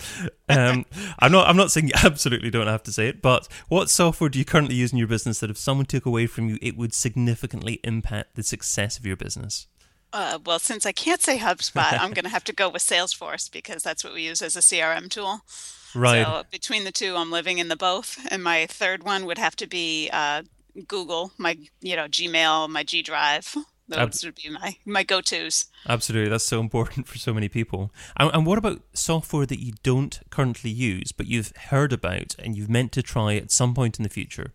um, 0.48 0.86
I'm 1.20 1.32
not. 1.32 1.48
I'm 1.48 1.58
not 1.58 1.72
saying 1.72 1.88
you 1.88 1.94
absolutely 2.03 2.51
don't 2.51 2.68
have 2.68 2.84
to 2.84 2.91
say 2.91 3.08
it. 3.08 3.22
But 3.22 3.48
what 3.70 3.89
software 3.89 4.29
do 4.29 4.38
you 4.38 4.46
currently 4.46 4.75
use 4.75 4.91
in 4.91 4.98
your 4.98 5.08
business 5.08 5.39
that 5.39 5.50
if 5.50 5.58
someone 5.58 5.86
took 5.86 6.06
away 6.06 6.27
from 6.27 6.50
you, 6.50 6.60
it 6.62 6.77
would 6.77 6.94
significantly 6.94 7.79
impact 7.84 8.36
the 8.36 8.44
success 8.44 8.98
of 8.98 9.06
your 9.06 9.15
business? 9.15 9.68
Uh, 10.12 10.39
well, 10.44 10.60
since 10.60 10.86
I 10.86 10.91
can't 10.91 11.22
say 11.22 11.38
HubSpot, 11.38 11.94
I'm 12.00 12.13
going 12.13 12.24
to 12.24 12.29
have 12.29 12.44
to 12.46 12.53
go 12.53 12.68
with 12.68 12.82
Salesforce 12.82 13.51
because 13.51 13.84
that's 13.84 14.03
what 14.03 14.13
we 14.13 14.24
use 14.24 14.41
as 14.41 14.56
a 14.56 14.60
CRM 14.60 15.08
tool. 15.10 15.41
Right. 15.94 16.25
So 16.25 16.44
between 16.51 16.84
the 16.84 16.91
two, 16.91 17.15
I'm 17.15 17.32
living 17.32 17.60
in 17.60 17.68
the 17.68 17.75
both, 17.75 18.20
and 18.32 18.44
my 18.44 18.65
third 18.65 19.03
one 19.03 19.25
would 19.25 19.38
have 19.38 19.56
to 19.58 19.68
be 19.68 20.10
uh, 20.12 20.44
Google, 20.88 21.31
my 21.38 21.57
you 21.81 21.95
know 21.95 22.07
Gmail, 22.07 22.69
my 22.69 22.83
G 22.83 23.01
Drive. 23.01 23.55
Those 23.88 24.24
would 24.24 24.36
be 24.36 24.50
my 24.50 24.77
my 24.86 25.03
go 25.03 25.19
tos. 25.19 25.65
Absolutely, 25.88 26.29
that's 26.29 26.43
so 26.43 26.59
important 26.59 27.07
for 27.07 27.17
so 27.17 27.33
many 27.33 27.50
people. 27.50 27.91
And, 28.17 28.29
and, 28.33 28.45
what 28.45 28.59
about 28.59 28.81
software 28.93 29.48
that 29.48 29.63
you 29.63 29.74
don't 29.81 30.19
currently 30.29 30.69
use, 30.69 31.12
but 31.12 31.25
you've 31.25 31.55
heard 31.55 31.91
about 31.91 32.36
and 32.38 32.55
you've 32.55 32.69
meant 32.69 32.91
to 32.93 33.01
try 33.01 33.36
at 33.36 33.51
some 33.51 33.74
point 33.74 33.98
in 33.98 34.03
the 34.03 34.09
future? 34.09 34.53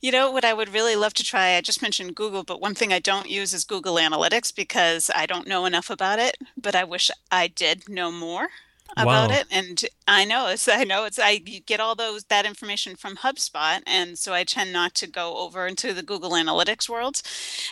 You 0.00 0.10
know 0.10 0.32
what 0.32 0.44
I 0.44 0.52
would 0.52 0.70
really 0.70 0.96
love 0.96 1.14
to 1.14 1.22
try? 1.22 1.54
I 1.54 1.60
just 1.60 1.80
mentioned 1.80 2.16
Google, 2.16 2.42
but 2.42 2.60
one 2.60 2.74
thing 2.74 2.92
I 2.92 2.98
don't 2.98 3.30
use 3.30 3.54
is 3.54 3.62
Google 3.62 3.94
Analytics 3.94 4.52
because 4.52 5.08
I 5.14 5.26
don't 5.26 5.46
know 5.46 5.64
enough 5.64 5.90
about 5.90 6.18
it. 6.18 6.36
But 6.60 6.74
I 6.74 6.82
wish 6.82 7.08
I 7.30 7.46
did 7.46 7.88
know 7.88 8.10
more 8.10 8.48
about 8.96 9.30
wow. 9.30 9.36
it 9.36 9.46
and 9.50 9.84
i 10.06 10.24
know 10.24 10.48
it's 10.48 10.68
i 10.68 10.84
know 10.84 11.04
it's 11.04 11.18
i 11.18 11.38
get 11.38 11.80
all 11.80 11.94
those 11.94 12.24
that 12.24 12.44
information 12.44 12.94
from 12.94 13.16
hubspot 13.16 13.80
and 13.86 14.18
so 14.18 14.34
i 14.34 14.44
tend 14.44 14.72
not 14.72 14.94
to 14.94 15.06
go 15.06 15.38
over 15.38 15.66
into 15.66 15.94
the 15.94 16.02
google 16.02 16.32
analytics 16.32 16.88
world 16.88 17.22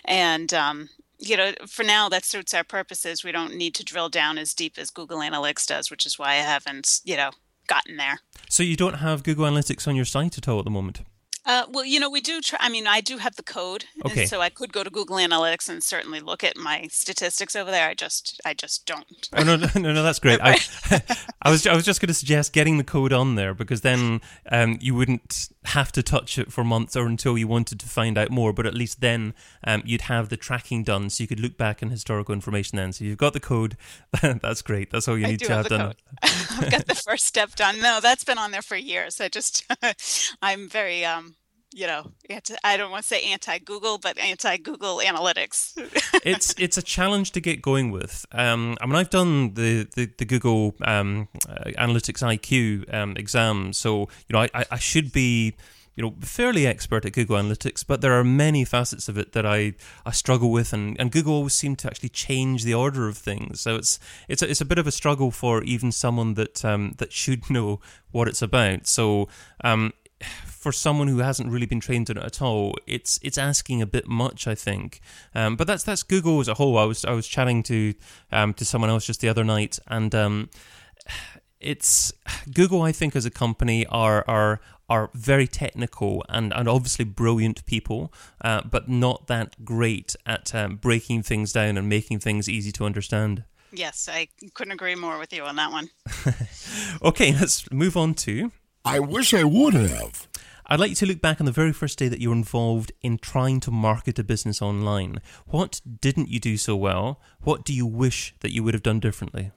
and 0.04 0.54
um, 0.54 0.88
you 1.18 1.36
know 1.36 1.52
for 1.66 1.82
now 1.82 2.08
that 2.08 2.24
suits 2.24 2.54
our 2.54 2.64
purposes. 2.64 3.22
We 3.22 3.32
don't 3.32 3.54
need 3.54 3.74
to 3.76 3.84
drill 3.84 4.08
down 4.08 4.38
as 4.38 4.54
deep 4.54 4.78
as 4.78 4.90
google 4.90 5.18
analytics 5.18 5.66
does 5.66 5.90
which 5.90 6.06
is 6.06 6.18
why 6.18 6.30
i 6.30 6.36
haven't 6.36 7.00
you 7.04 7.16
know 7.16 7.30
gotten 7.66 7.98
there. 7.98 8.20
So 8.48 8.62
you 8.62 8.76
don't 8.76 8.94
have 8.94 9.22
google 9.22 9.46
analytics 9.46 9.86
on 9.86 9.96
your 9.96 10.04
site 10.04 10.38
at 10.38 10.48
all 10.48 10.58
at 10.58 10.64
the 10.64 10.70
moment 10.70 11.02
Uh, 11.46 11.64
well, 11.70 11.84
you 11.84 12.00
know, 12.00 12.10
we 12.10 12.20
do 12.20 12.40
try. 12.40 12.58
I 12.60 12.68
mean, 12.68 12.86
I 12.86 13.00
do 13.00 13.18
have 13.18 13.36
the 13.36 13.42
code, 13.42 13.84
Okay. 14.04 14.26
so 14.26 14.40
I 14.40 14.50
could 14.50 14.72
go 14.72 14.82
to 14.82 14.90
Google 14.90 15.16
Analytics 15.16 15.68
and 15.68 15.82
certainly 15.82 16.20
look 16.20 16.42
at 16.44 16.56
my 16.56 16.88
statistics 16.90 17.56
over 17.56 17.70
there. 17.70 17.88
I 17.88 17.94
just, 17.94 18.40
I 18.44 18.52
just 18.54 18.84
don't. 18.86 19.28
Oh 19.32 19.42
no, 19.42 19.56
no, 19.56 19.68
no, 19.76 19.92
no, 19.92 20.02
that's 20.02 20.18
great. 20.18 20.40
I, 20.42 20.58
I 21.42 21.50
was, 21.50 21.66
I 21.66 21.74
was 21.74 21.84
just 21.84 22.00
going 22.00 22.08
to 22.08 22.14
suggest 22.14 22.52
getting 22.52 22.78
the 22.78 22.84
code 22.84 23.12
on 23.12 23.36
there 23.36 23.54
because 23.54 23.82
then 23.82 24.20
um, 24.50 24.78
you 24.80 24.94
wouldn't 24.94 25.48
have 25.64 25.92
to 25.92 26.02
touch 26.02 26.38
it 26.38 26.52
for 26.52 26.64
months 26.64 26.96
or 26.96 27.06
until 27.06 27.38
you 27.38 27.46
wanted 27.48 27.78
to 27.80 27.86
find 27.86 28.18
out 28.18 28.30
more. 28.30 28.52
But 28.52 28.66
at 28.66 28.74
least 28.74 29.00
then 29.00 29.34
um, 29.64 29.82
you'd 29.86 30.02
have 30.02 30.28
the 30.28 30.36
tracking 30.36 30.82
done, 30.84 31.08
so 31.10 31.22
you 31.22 31.28
could 31.28 31.40
look 31.40 31.56
back 31.56 31.82
on 31.82 31.90
historical 31.90 32.34
information. 32.34 32.76
Then, 32.76 32.92
so 32.92 33.04
you've 33.04 33.18
got 33.18 33.32
the 33.32 33.40
code. 33.40 33.76
that's 34.20 34.62
great. 34.62 34.90
That's 34.90 35.06
all 35.08 35.16
you 35.16 35.26
need 35.26 35.40
to 35.40 35.52
have 35.52 35.60
have 35.60 35.68
done. 35.68 35.94
I've 36.22 36.70
got 36.70 36.86
the 36.86 36.94
first 36.94 37.26
step 37.26 37.54
done. 37.54 37.80
No, 37.80 38.00
that's 38.00 38.24
been 38.24 38.38
on 38.38 38.50
there 38.50 38.62
for 38.62 38.76
years. 38.76 39.20
I 39.20 39.28
just, 39.28 39.64
I'm 40.42 40.68
very, 40.68 41.04
um, 41.04 41.36
you 41.72 41.86
know, 41.86 42.10
anti, 42.28 42.54
I 42.64 42.76
don't 42.76 42.90
want 42.90 43.02
to 43.02 43.08
say 43.08 43.22
anti-Google, 43.24 43.98
but 43.98 44.18
anti-Google 44.18 45.00
Analytics. 45.04 45.72
it's 46.24 46.54
it's 46.58 46.76
a 46.76 46.82
challenge 46.82 47.32
to 47.32 47.40
get 47.40 47.62
going 47.62 47.90
with. 47.90 48.26
Um, 48.32 48.76
I 48.80 48.86
mean, 48.86 48.96
I've 48.96 49.10
done 49.10 49.54
the 49.54 49.88
the, 49.94 50.10
the 50.18 50.24
Google 50.24 50.74
um, 50.82 51.28
uh, 51.48 51.70
Analytics 51.78 52.22
IQ 52.22 52.92
um, 52.92 53.16
exam, 53.16 53.72
so 53.72 54.08
you 54.28 54.32
know 54.32 54.40
I, 54.40 54.50
I, 54.54 54.64
I 54.72 54.78
should 54.78 55.12
be 55.12 55.54
you 55.94 56.02
know 56.02 56.14
fairly 56.20 56.66
expert 56.66 57.04
at 57.04 57.12
Google 57.12 57.36
Analytics, 57.36 57.86
but 57.86 58.00
there 58.00 58.18
are 58.18 58.24
many 58.24 58.64
facets 58.64 59.08
of 59.08 59.16
it 59.16 59.32
that 59.32 59.46
I, 59.46 59.74
I 60.04 60.10
struggle 60.10 60.50
with, 60.50 60.72
and, 60.72 60.98
and 61.00 61.12
Google 61.12 61.34
always 61.34 61.54
seem 61.54 61.76
to 61.76 61.86
actually 61.86 62.08
change 62.08 62.64
the 62.64 62.74
order 62.74 63.06
of 63.06 63.16
things. 63.16 63.60
So 63.60 63.76
it's 63.76 64.00
it's 64.28 64.42
a, 64.42 64.50
it's 64.50 64.60
a 64.60 64.64
bit 64.64 64.78
of 64.78 64.88
a 64.88 64.92
struggle 64.92 65.30
for 65.30 65.62
even 65.62 65.92
someone 65.92 66.34
that 66.34 66.64
um, 66.64 66.94
that 66.98 67.12
should 67.12 67.48
know 67.48 67.80
what 68.10 68.26
it's 68.26 68.42
about. 68.42 68.88
So. 68.88 69.28
Um, 69.62 69.92
for 70.46 70.72
someone 70.72 71.08
who 71.08 71.18
hasn't 71.18 71.50
really 71.50 71.66
been 71.66 71.80
trained 71.80 72.10
in 72.10 72.18
it 72.18 72.24
at 72.24 72.42
all, 72.42 72.74
it's 72.86 73.18
it's 73.22 73.38
asking 73.38 73.80
a 73.82 73.86
bit 73.86 74.06
much, 74.06 74.46
I 74.46 74.54
think. 74.54 75.00
Um, 75.34 75.56
but 75.56 75.66
that's 75.66 75.82
that's 75.84 76.02
Google 76.02 76.40
as 76.40 76.48
a 76.48 76.54
whole. 76.54 76.78
I 76.78 76.84
was 76.84 77.04
I 77.04 77.12
was 77.12 77.26
chatting 77.26 77.62
to 77.64 77.94
um, 78.30 78.54
to 78.54 78.64
someone 78.64 78.90
else 78.90 79.06
just 79.06 79.20
the 79.20 79.28
other 79.28 79.44
night, 79.44 79.78
and 79.86 80.14
um, 80.14 80.50
it's 81.60 82.12
Google. 82.52 82.82
I 82.82 82.92
think 82.92 83.16
as 83.16 83.24
a 83.24 83.30
company 83.30 83.86
are 83.86 84.24
are 84.28 84.60
are 84.88 85.08
very 85.14 85.46
technical 85.46 86.24
and, 86.28 86.52
and 86.52 86.68
obviously 86.68 87.04
brilliant 87.04 87.64
people, 87.64 88.12
uh, 88.40 88.60
but 88.68 88.88
not 88.88 89.28
that 89.28 89.64
great 89.64 90.16
at 90.26 90.52
um, 90.52 90.74
breaking 90.76 91.22
things 91.22 91.52
down 91.52 91.78
and 91.78 91.88
making 91.88 92.18
things 92.18 92.48
easy 92.48 92.72
to 92.72 92.84
understand. 92.84 93.44
yes, 93.72 94.08
I 94.12 94.26
couldn't 94.54 94.72
agree 94.72 94.96
more 94.96 95.16
with 95.16 95.32
you 95.32 95.44
on 95.44 95.56
that 95.56 95.70
one. 95.70 95.90
Okay, 97.02 97.32
let's 97.32 97.70
move 97.72 97.96
on 97.96 98.14
to 98.14 98.50
I 98.84 98.98
wish 98.98 99.34
I 99.34 99.44
would 99.44 99.74
have. 99.74 100.26
I'd 100.66 100.80
like 100.80 100.90
you 100.90 100.96
to 100.96 101.06
look 101.06 101.20
back 101.20 101.40
on 101.40 101.46
the 101.46 101.52
very 101.52 101.72
first 101.72 101.98
day 101.98 102.08
that 102.08 102.20
you 102.20 102.30
were 102.30 102.34
involved 102.34 102.92
in 103.02 103.18
trying 103.18 103.60
to 103.60 103.70
market 103.70 104.18
a 104.18 104.24
business 104.24 104.62
online. 104.62 105.20
What 105.46 105.80
didn't 106.00 106.28
you 106.28 106.38
do 106.38 106.56
so 106.56 106.76
well? 106.76 107.20
What 107.42 107.64
do 107.64 107.74
you 107.74 107.84
wish 107.84 108.34
that 108.40 108.52
you 108.52 108.62
would 108.62 108.74
have 108.74 108.82
done 108.82 109.00
differently? 109.00 109.50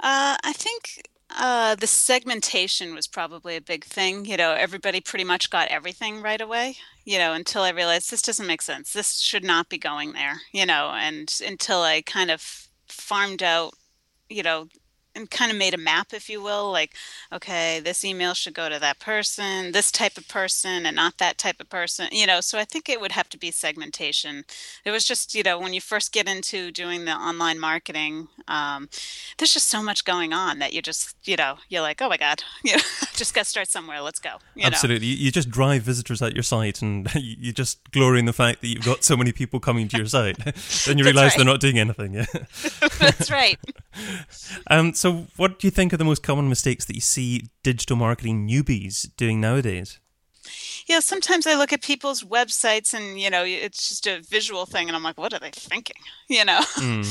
Uh, 0.00 0.36
I 0.44 0.52
think 0.52 1.02
uh, 1.36 1.74
the 1.74 1.88
segmentation 1.88 2.94
was 2.94 3.08
probably 3.08 3.56
a 3.56 3.60
big 3.60 3.84
thing. 3.84 4.24
You 4.24 4.36
know, 4.36 4.52
everybody 4.52 5.00
pretty 5.00 5.24
much 5.24 5.50
got 5.50 5.68
everything 5.68 6.22
right 6.22 6.40
away, 6.40 6.76
you 7.04 7.18
know, 7.18 7.32
until 7.32 7.62
I 7.62 7.70
realized 7.70 8.10
this 8.10 8.22
doesn't 8.22 8.46
make 8.46 8.62
sense. 8.62 8.92
This 8.92 9.18
should 9.18 9.44
not 9.44 9.68
be 9.68 9.78
going 9.78 10.12
there, 10.12 10.40
you 10.52 10.66
know, 10.66 10.92
and 10.94 11.34
until 11.44 11.82
I 11.82 12.02
kind 12.02 12.30
of 12.30 12.68
farmed 12.86 13.42
out, 13.42 13.74
you 14.28 14.44
know, 14.44 14.68
and 15.16 15.30
kind 15.30 15.50
of 15.50 15.56
made 15.56 15.74
a 15.74 15.78
map, 15.78 16.12
if 16.12 16.28
you 16.28 16.42
will, 16.42 16.70
like, 16.70 16.94
okay, 17.32 17.80
this 17.80 18.04
email 18.04 18.34
should 18.34 18.54
go 18.54 18.68
to 18.68 18.78
that 18.78 18.98
person, 18.98 19.72
this 19.72 19.90
type 19.90 20.18
of 20.18 20.28
person, 20.28 20.86
and 20.86 20.94
not 20.94 21.18
that 21.18 21.38
type 21.38 21.60
of 21.60 21.68
person, 21.68 22.08
you 22.12 22.26
know. 22.26 22.40
So 22.40 22.58
I 22.58 22.64
think 22.64 22.88
it 22.88 23.00
would 23.00 23.12
have 23.12 23.28
to 23.30 23.38
be 23.38 23.50
segmentation. 23.50 24.44
It 24.84 24.90
was 24.90 25.04
just, 25.04 25.34
you 25.34 25.42
know, 25.42 25.58
when 25.58 25.72
you 25.72 25.80
first 25.80 26.12
get 26.12 26.28
into 26.28 26.70
doing 26.70 27.06
the 27.06 27.12
online 27.12 27.58
marketing, 27.58 28.28
um, 28.46 28.88
there's 29.38 29.54
just 29.54 29.68
so 29.68 29.82
much 29.82 30.04
going 30.04 30.32
on 30.32 30.58
that 30.58 30.72
you 30.72 30.82
just, 30.82 31.16
you 31.24 31.36
know, 31.36 31.56
you're 31.68 31.82
like, 31.82 32.00
oh 32.02 32.08
my 32.08 32.16
God, 32.16 32.42
you 32.64 32.72
know, 32.76 32.82
just 33.14 33.34
got 33.34 33.44
to 33.44 33.50
start 33.50 33.68
somewhere. 33.68 34.00
Let's 34.00 34.20
go. 34.20 34.36
You? 34.54 34.66
Absolutely. 34.66 35.06
You, 35.06 35.16
you 35.16 35.32
just 35.32 35.50
drive 35.50 35.82
visitors 35.82 36.20
at 36.22 36.34
your 36.34 36.42
site 36.42 36.82
and 36.82 37.08
you, 37.14 37.36
you 37.38 37.52
just 37.52 37.90
glory 37.90 38.18
in 38.18 38.26
the 38.26 38.32
fact 38.32 38.60
that 38.60 38.68
you've 38.68 38.84
got 38.84 39.02
so 39.02 39.16
many 39.16 39.32
people 39.32 39.60
coming 39.60 39.88
to 39.88 39.96
your 39.96 40.06
site. 40.06 40.36
then 40.44 40.52
you 40.52 40.54
That's 40.54 40.98
realize 41.04 41.16
right. 41.16 41.36
they're 41.36 41.46
not 41.46 41.60
doing 41.60 41.78
anything. 41.78 42.14
Yeah. 42.14 42.26
That's 42.98 43.30
right. 43.30 43.58
Um, 44.68 44.94
so, 44.94 45.26
what 45.36 45.58
do 45.58 45.66
you 45.66 45.70
think 45.70 45.92
are 45.92 45.96
the 45.96 46.04
most 46.04 46.22
common 46.22 46.48
mistakes 46.48 46.84
that 46.86 46.94
you 46.94 47.00
see 47.00 47.50
digital 47.62 47.96
marketing 47.96 48.48
newbies 48.48 49.08
doing 49.16 49.40
nowadays? 49.40 49.98
Yeah, 50.86 51.00
sometimes 51.00 51.46
I 51.46 51.54
look 51.54 51.72
at 51.72 51.82
people's 51.82 52.22
websites 52.22 52.94
and, 52.94 53.18
you 53.18 53.30
know, 53.30 53.44
it's 53.44 53.88
just 53.88 54.06
a 54.06 54.20
visual 54.20 54.66
thing 54.66 54.88
and 54.88 54.96
I'm 54.96 55.02
like, 55.02 55.18
what 55.18 55.34
are 55.34 55.40
they 55.40 55.50
thinking? 55.50 55.96
You 56.28 56.44
know, 56.44 56.60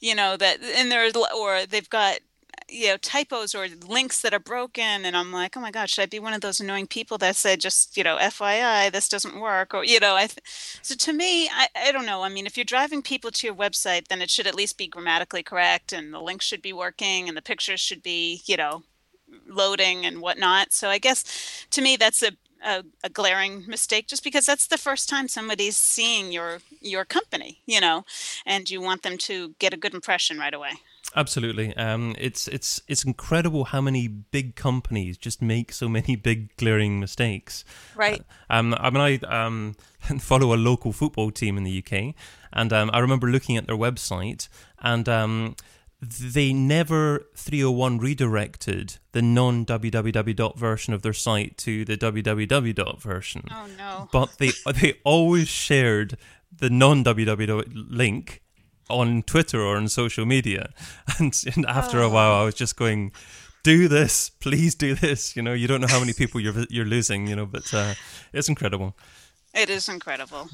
you 0.00 0.14
know, 0.14 0.36
that, 0.36 0.62
and 0.62 0.92
there's, 0.92 1.14
or 1.16 1.64
they've 1.66 1.88
got, 1.88 2.18
you 2.72 2.88
know, 2.88 2.96
typos 2.96 3.54
or 3.54 3.68
links 3.86 4.22
that 4.22 4.32
are 4.32 4.38
broken. 4.40 5.04
And 5.04 5.16
I'm 5.16 5.30
like, 5.30 5.56
oh 5.56 5.60
my 5.60 5.70
God, 5.70 5.90
should 5.90 6.02
I 6.02 6.06
be 6.06 6.18
one 6.18 6.32
of 6.32 6.40
those 6.40 6.60
annoying 6.60 6.86
people 6.86 7.18
that 7.18 7.36
said 7.36 7.60
just, 7.60 7.96
you 7.96 8.02
know, 8.02 8.16
FYI, 8.16 8.90
this 8.90 9.08
doesn't 9.08 9.38
work? 9.38 9.74
Or, 9.74 9.84
you 9.84 10.00
know, 10.00 10.16
I, 10.16 10.26
th- 10.26 10.40
so 10.82 10.94
to 10.94 11.12
me, 11.12 11.48
I, 11.48 11.68
I 11.76 11.92
don't 11.92 12.06
know. 12.06 12.22
I 12.22 12.28
mean, 12.28 12.46
if 12.46 12.56
you're 12.56 12.64
driving 12.64 13.02
people 13.02 13.30
to 13.30 13.46
your 13.46 13.54
website, 13.54 14.08
then 14.08 14.22
it 14.22 14.30
should 14.30 14.46
at 14.46 14.54
least 14.54 14.78
be 14.78 14.88
grammatically 14.88 15.42
correct 15.42 15.92
and 15.92 16.12
the 16.14 16.20
links 16.20 16.46
should 16.46 16.62
be 16.62 16.72
working 16.72 17.28
and 17.28 17.36
the 17.36 17.42
pictures 17.42 17.80
should 17.80 18.02
be, 18.02 18.42
you 18.46 18.56
know, 18.56 18.82
loading 19.46 20.06
and 20.06 20.20
whatnot. 20.20 20.72
So 20.72 20.88
I 20.88 20.98
guess 20.98 21.66
to 21.70 21.82
me 21.82 21.96
that's 21.96 22.22
a, 22.22 22.32
a, 22.64 22.84
a 23.04 23.08
glaring 23.10 23.64
mistake 23.66 24.06
just 24.06 24.24
because 24.24 24.46
that's 24.46 24.66
the 24.66 24.78
first 24.78 25.08
time 25.08 25.28
somebody's 25.28 25.76
seeing 25.76 26.32
your 26.32 26.60
your 26.80 27.04
company, 27.04 27.60
you 27.66 27.80
know, 27.80 28.04
and 28.46 28.70
you 28.70 28.80
want 28.80 29.02
them 29.02 29.18
to 29.18 29.54
get 29.58 29.74
a 29.74 29.76
good 29.76 29.94
impression 29.94 30.38
right 30.38 30.54
away. 30.54 30.72
Absolutely. 31.14 31.76
Um, 31.76 32.14
it's 32.18 32.48
it's 32.48 32.80
it's 32.88 33.04
incredible 33.04 33.64
how 33.64 33.80
many 33.80 34.08
big 34.08 34.56
companies 34.56 35.18
just 35.18 35.42
make 35.42 35.72
so 35.72 35.88
many 35.88 36.16
big 36.16 36.56
glaring 36.56 37.00
mistakes. 37.00 37.64
Right. 37.94 38.22
Um, 38.48 38.74
I 38.78 38.90
mean, 38.90 39.00
I 39.28 39.44
um, 39.44 39.76
follow 40.20 40.54
a 40.54 40.56
local 40.56 40.92
football 40.92 41.30
team 41.30 41.56
in 41.58 41.64
the 41.64 41.84
UK, 41.84 42.14
and 42.52 42.72
um, 42.72 42.90
I 42.92 43.00
remember 43.00 43.28
looking 43.28 43.56
at 43.56 43.66
their 43.66 43.76
website, 43.76 44.48
and 44.80 45.08
um, 45.08 45.56
they 46.00 46.52
never 46.52 47.26
301 47.36 47.98
redirected 47.98 48.98
the 49.12 49.22
non 49.22 49.64
www 49.66 50.56
version 50.56 50.94
of 50.94 51.02
their 51.02 51.12
site 51.12 51.56
to 51.58 51.84
the 51.84 51.96
www 51.96 52.74
dot 52.74 53.00
version, 53.00 53.44
Oh 53.50 53.66
no. 53.78 54.08
but 54.12 54.38
they 54.38 54.50
they 54.80 54.94
always 55.04 55.48
shared 55.48 56.16
the 56.54 56.70
non 56.70 57.04
www 57.04 57.64
link 57.72 58.41
on 58.92 59.22
Twitter 59.22 59.60
or 59.60 59.76
on 59.76 59.88
social 59.88 60.26
media, 60.26 60.72
and, 61.18 61.34
and 61.54 61.66
after 61.66 62.00
a 62.00 62.08
while, 62.08 62.32
I 62.32 62.44
was 62.44 62.54
just 62.54 62.76
going. 62.76 63.12
Do 63.64 63.86
this, 63.86 64.28
please 64.28 64.74
do 64.74 64.96
this. 64.96 65.36
You 65.36 65.42
know, 65.42 65.52
you 65.52 65.68
don't 65.68 65.80
know 65.80 65.86
how 65.86 66.00
many 66.00 66.12
people 66.12 66.40
you're 66.40 66.66
you're 66.68 66.84
losing. 66.84 67.28
You 67.28 67.36
know, 67.36 67.46
but 67.46 67.72
uh, 67.72 67.94
it's 68.32 68.48
incredible. 68.48 68.96
It 69.54 69.70
is 69.70 69.88
incredible. 69.88 70.48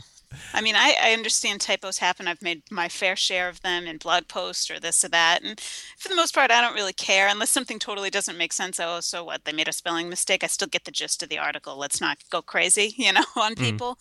I 0.53 0.61
mean, 0.61 0.75
I, 0.77 0.95
I 1.01 1.13
understand 1.13 1.61
typos 1.61 1.99
happen. 1.99 2.29
I've 2.29 2.43
made 2.43 2.63
my 2.71 2.89
fair 2.89 3.17
share 3.17 3.49
of 3.49 3.63
them 3.63 3.87
in 3.87 3.97
blog 3.97 4.29
posts 4.29 4.71
or 4.71 4.79
this 4.79 5.05
or 5.05 5.09
that. 5.09 5.43
And 5.43 5.59
for 5.97 6.09
the 6.09 6.17
most 6.17 6.35
part, 6.35 6.51
I 6.51 6.61
don't 6.61 6.75
really 6.75 6.93
care 6.93 7.29
unless 7.29 7.51
something 7.51 7.79
totally 7.79 8.11
doesn't 8.11 8.37
make 8.37 8.53
sense. 8.53 8.79
Oh, 8.79 9.01
so 9.01 9.25
what? 9.25 9.45
They 9.45 9.53
made 9.53 9.69
a 9.69 9.73
spelling 9.73 10.09
mistake. 10.09 10.45
I 10.45 10.49
still 10.49 10.69
get 10.69 10.85
the 10.85 10.91
gist 10.91 11.23
of 11.23 11.29
the 11.29 11.39
article. 11.39 11.77
Let's 11.77 12.01
not 12.01 12.19
go 12.31 12.43
crazy, 12.43 12.95
you 12.97 13.13
know, 13.13 13.25
on 13.37 13.55
people. 13.55 13.99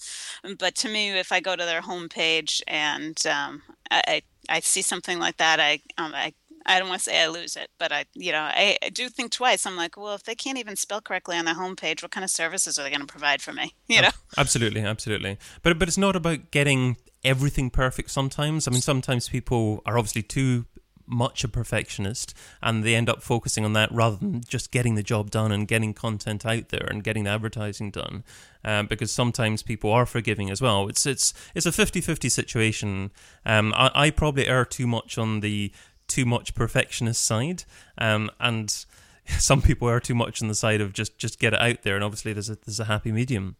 But 0.57 0.75
to 0.75 0.89
me, 0.89 1.17
if 1.17 1.31
I 1.31 1.39
go 1.39 1.55
to 1.55 1.65
their 1.65 1.81
homepage 1.81 2.61
and 2.67 3.25
um, 3.25 3.61
I, 3.91 4.21
I 4.49 4.59
see 4.59 4.81
something 4.81 5.19
like 5.19 5.37
that, 5.37 5.59
I 5.59 5.81
um, 5.97 6.13
I 6.13 6.33
I 6.67 6.79
don't 6.79 6.89
want 6.89 6.99
to 6.99 7.05
say 7.05 7.23
I 7.23 7.27
lose 7.27 7.55
it, 7.55 7.69
but 7.79 7.93
I, 7.93 8.05
you 8.13 8.33
know, 8.33 8.41
I, 8.41 8.77
I 8.83 8.89
do 8.89 9.07
think 9.07 9.31
twice. 9.31 9.65
I'm 9.65 9.77
like, 9.77 9.95
well, 9.95 10.15
if 10.15 10.23
they 10.23 10.35
can't 10.35 10.57
even 10.57 10.75
spell 10.75 10.99
correctly 10.99 11.37
on 11.37 11.45
their 11.45 11.55
homepage, 11.55 12.01
what 12.01 12.11
kind 12.11 12.25
of 12.25 12.29
services 12.29 12.77
are 12.77 12.83
they 12.83 12.89
going 12.89 12.99
to 12.99 13.07
provide 13.07 13.41
for 13.41 13.53
me? 13.53 13.73
You 13.87 14.01
know? 14.01 14.09
Absolutely, 14.37 14.81
absolutely. 14.81 15.37
But 15.63 15.79
but 15.79 15.87
it's 15.87 15.97
not 15.97 16.17
about 16.17 16.51
getting 16.51 16.97
everything 17.23 17.69
perfect 17.69 18.11
sometimes. 18.11 18.67
I 18.67 18.71
mean 18.71 18.81
sometimes 18.81 19.29
people 19.29 19.81
are 19.85 19.97
obviously 19.97 20.23
too 20.23 20.65
much 21.07 21.43
a 21.43 21.47
perfectionist 21.47 22.33
and 22.61 22.83
they 22.83 22.93
end 22.93 23.09
up 23.09 23.21
focusing 23.21 23.65
on 23.65 23.73
that 23.73 23.91
rather 23.91 24.17
than 24.17 24.41
just 24.41 24.71
getting 24.71 24.95
the 24.95 25.03
job 25.03 25.31
done 25.31 25.51
and 25.51 25.67
getting 25.67 25.93
content 25.93 26.45
out 26.45 26.69
there 26.69 26.85
and 26.89 27.03
getting 27.03 27.23
the 27.23 27.29
advertising 27.29 27.91
done. 27.91 28.23
Um, 28.63 28.87
because 28.87 29.11
sometimes 29.11 29.63
people 29.63 29.91
are 29.91 30.05
forgiving 30.05 30.49
as 30.49 30.61
well. 30.61 30.89
It's 30.89 31.05
it's 31.05 31.33
it's 31.55 31.65
a 31.65 31.71
50-50 31.71 32.29
situation. 32.29 33.11
Um, 33.45 33.73
I, 33.73 33.91
I 33.95 34.09
probably 34.09 34.47
err 34.47 34.65
too 34.65 34.87
much 34.87 35.17
on 35.17 35.39
the 35.39 35.71
too 36.07 36.25
much 36.25 36.53
perfectionist 36.53 37.23
side. 37.23 37.63
Um, 37.97 38.29
and 38.39 38.85
some 39.25 39.61
people 39.61 39.89
are 39.89 39.99
too 39.99 40.15
much 40.15 40.41
on 40.41 40.47
the 40.47 40.55
side 40.55 40.81
of 40.81 40.93
just 40.93 41.17
just 41.17 41.39
get 41.39 41.53
it 41.53 41.61
out 41.61 41.83
there. 41.83 41.95
And 41.95 42.03
obviously 42.03 42.33
there's 42.33 42.49
a 42.49 42.57
there's 42.65 42.79
a 42.79 42.85
happy 42.85 43.11
medium 43.11 43.55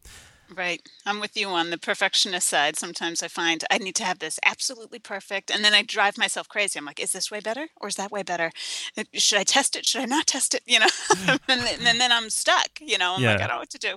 Right. 0.56 0.82
I'm 1.06 1.20
with 1.20 1.36
you 1.36 1.48
on 1.50 1.70
the 1.72 1.78
perfectionist 1.78 2.48
side. 2.48 2.78
Sometimes 2.78 3.22
I 3.22 3.28
find 3.28 3.64
I 3.70 3.78
need 3.78 3.96
to 3.96 4.06
have 4.06 4.20
this 4.20 4.40
absolutely 4.46 5.00
perfect, 5.00 5.52
and 5.52 5.64
then 5.64 5.74
I 5.74 5.82
drive 5.82 6.18
myself 6.18 6.48
crazy. 6.48 6.80
I'm 6.80 6.86
like, 6.86 7.00
is 7.00 7.12
this 7.12 7.30
way 7.30 7.40
better 7.40 7.68
or 7.82 7.90
is 7.90 7.96
that 7.96 8.12
way 8.12 8.24
better? 8.24 8.52
Uh, 8.98 9.04
Should 9.14 9.40
I 9.40 9.44
test 9.44 9.76
it? 9.76 9.86
Should 9.86 10.02
I 10.02 10.06
not 10.06 10.28
test 10.28 10.54
it? 10.54 10.62
You 10.68 10.80
know, 10.80 10.88
and, 11.48 11.62
then, 11.62 11.88
and 11.88 12.00
then 12.00 12.12
I'm 12.12 12.30
stuck. 12.30 12.80
You 12.82 12.98
know, 12.98 13.16
I'm 13.16 13.24
like, 13.24 13.40
Yeah. 13.40 13.46
I 13.46 13.48
don't 13.48 13.56
know 13.56 13.58
what 13.60 13.70
to 13.72 13.78
do. 13.80 13.96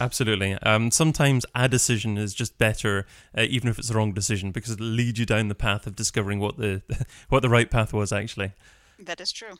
Absolutely. 0.00 0.54
Um, 0.54 0.90
sometimes 0.90 1.44
a 1.54 1.68
decision 1.68 2.16
is 2.16 2.34
just 2.34 2.56
better, 2.56 3.06
uh, 3.36 3.42
even 3.42 3.68
if 3.68 3.78
it's 3.78 3.88
the 3.88 3.94
wrong 3.94 4.12
decision, 4.12 4.52
because 4.52 4.72
it 4.72 4.80
leads 4.80 5.18
you 5.18 5.26
down 5.26 5.48
the 5.48 5.54
path 5.54 5.86
of 5.86 5.96
discovering 5.96 6.38
what 6.40 6.56
the 6.56 6.82
what 7.28 7.40
the 7.40 7.48
right 7.48 7.70
path 7.70 7.92
was 7.92 8.12
actually. 8.12 8.52
That 8.98 9.20
is 9.20 9.32
true. 9.32 9.58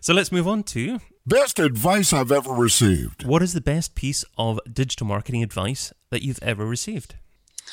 so 0.00 0.12
let's 0.12 0.30
move 0.30 0.46
on 0.46 0.62
to 0.64 1.00
Best 1.26 1.58
advice 1.58 2.14
I've 2.14 2.32
ever 2.32 2.52
received. 2.52 3.24
what 3.24 3.42
is 3.42 3.52
the 3.52 3.60
best 3.60 3.94
piece 3.94 4.24
of 4.38 4.58
digital 4.72 5.06
marketing 5.06 5.42
advice 5.42 5.92
that 6.08 6.22
you've 6.22 6.42
ever 6.42 6.64
received? 6.64 7.16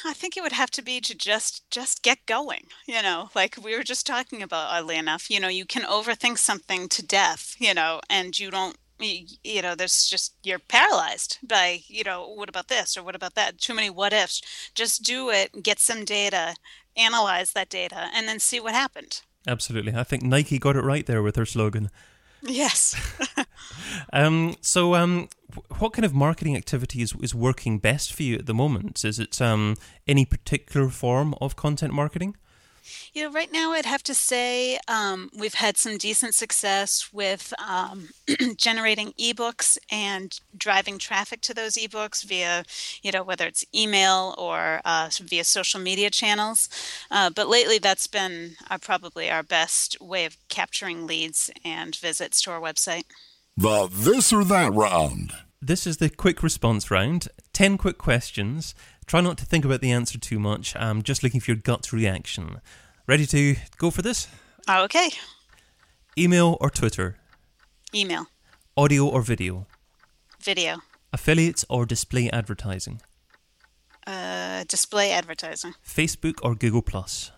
I 0.05 0.13
think 0.13 0.35
it 0.35 0.43
would 0.43 0.51
have 0.51 0.69
to 0.71 0.83
be 0.83 0.99
to 1.01 1.15
just 1.15 1.69
just 1.71 2.03
get 2.03 2.25
going. 2.25 2.65
You 2.85 3.01
know, 3.01 3.29
like 3.33 3.55
we 3.63 3.75
were 3.75 3.83
just 3.83 4.05
talking 4.05 4.43
about, 4.43 4.69
oddly 4.69 4.97
enough. 4.97 5.29
You 5.29 5.39
know, 5.39 5.47
you 5.47 5.65
can 5.65 5.83
overthink 5.83 6.37
something 6.37 6.89
to 6.89 7.05
death. 7.05 7.55
You 7.57 7.73
know, 7.73 8.01
and 8.09 8.37
you 8.37 8.51
don't. 8.51 8.77
You 8.99 9.61
know, 9.61 9.75
there's 9.75 10.07
just 10.07 10.35
you're 10.43 10.59
paralyzed 10.59 11.37
by 11.41 11.83
you 11.87 12.03
know 12.03 12.27
what 12.27 12.49
about 12.49 12.67
this 12.67 12.97
or 12.97 13.03
what 13.03 13.15
about 13.15 13.35
that? 13.35 13.59
Too 13.59 13.73
many 13.73 13.89
what 13.89 14.13
ifs. 14.13 14.41
Just 14.75 15.03
do 15.03 15.29
it. 15.29 15.63
Get 15.63 15.79
some 15.79 16.03
data. 16.03 16.55
Analyze 16.95 17.53
that 17.53 17.69
data, 17.69 18.09
and 18.13 18.27
then 18.27 18.39
see 18.39 18.59
what 18.59 18.73
happened. 18.73 19.21
Absolutely. 19.47 19.95
I 19.95 20.03
think 20.03 20.23
Nike 20.23 20.59
got 20.59 20.75
it 20.75 20.81
right 20.81 21.05
there 21.05 21.23
with 21.23 21.35
their 21.35 21.45
slogan. 21.45 21.89
Yes. 22.41 22.95
Um, 24.13 24.55
so, 24.61 24.95
um, 24.95 25.29
what 25.79 25.93
kind 25.93 26.05
of 26.05 26.13
marketing 26.13 26.55
activity 26.55 27.01
is, 27.01 27.13
is 27.21 27.33
working 27.33 27.79
best 27.79 28.13
for 28.13 28.23
you 28.23 28.35
at 28.35 28.45
the 28.45 28.53
moment? 28.53 29.03
Is 29.03 29.19
it 29.19 29.41
um, 29.41 29.75
any 30.07 30.25
particular 30.25 30.89
form 30.89 31.33
of 31.41 31.55
content 31.55 31.93
marketing? 31.93 32.35
You 33.13 33.23
know, 33.23 33.31
right 33.31 33.51
now 33.51 33.71
I'd 33.71 33.85
have 33.85 34.03
to 34.03 34.13
say 34.13 34.79
um, 34.87 35.29
we've 35.37 35.55
had 35.55 35.77
some 35.77 35.97
decent 35.97 36.33
success 36.33 37.09
with 37.11 37.53
um, 37.65 38.09
generating 38.57 39.13
ebooks 39.13 39.77
and 39.91 40.39
driving 40.55 40.97
traffic 40.97 41.41
to 41.41 41.53
those 41.53 41.73
ebooks 41.73 42.23
via, 42.23 42.63
you 43.01 43.11
know, 43.11 43.23
whether 43.23 43.45
it's 43.45 43.65
email 43.73 44.35
or 44.37 44.81
uh, 44.85 45.09
via 45.21 45.43
social 45.43 45.79
media 45.79 46.09
channels. 46.09 46.69
Uh, 47.11 47.29
but 47.29 47.47
lately, 47.47 47.77
that's 47.77 48.07
been 48.07 48.55
uh, 48.69 48.77
probably 48.77 49.29
our 49.29 49.43
best 49.43 49.99
way 50.01 50.25
of 50.25 50.37
capturing 50.49 51.07
leads 51.07 51.49
and 51.63 51.95
visits 51.95 52.41
to 52.41 52.51
our 52.51 52.61
website. 52.61 53.03
The 53.55 53.89
this 53.91 54.31
or 54.31 54.43
that 54.45 54.73
round. 54.73 55.33
This 55.59 55.87
is 55.87 55.97
the 55.97 56.09
quick 56.09 56.43
response 56.43 56.91
round. 56.91 57.29
10 57.53 57.79
quick 57.79 57.97
questions. 57.97 58.75
Try 59.07 59.21
not 59.21 59.37
to 59.37 59.45
think 59.45 59.63
about 59.65 59.81
the 59.81 59.91
answer 59.91 60.19
too 60.19 60.39
much. 60.39 60.75
I'm 60.75 61.01
just 61.01 61.23
looking 61.23 61.39
for 61.39 61.51
your 61.51 61.61
gut 61.61 61.91
reaction. 61.93 62.59
Ready 63.07 63.25
to 63.27 63.55
go 63.77 63.89
for 63.89 64.01
this? 64.01 64.27
Oh, 64.67 64.83
okay. 64.83 65.09
Email 66.17 66.57
or 66.59 66.69
Twitter? 66.69 67.15
Email, 67.95 68.27
Audio 68.75 69.07
or 69.07 69.21
video? 69.21 69.65
video, 70.41 70.77
Affiliates 71.13 71.65
or 71.69 71.85
display 71.85 72.29
advertising? 72.29 73.01
uh, 74.05 74.63
display 74.67 75.11
advertising, 75.11 75.73
Facebook 75.85 76.35
or 76.43 76.53
Google 76.55 76.81
Plus? 76.81 77.31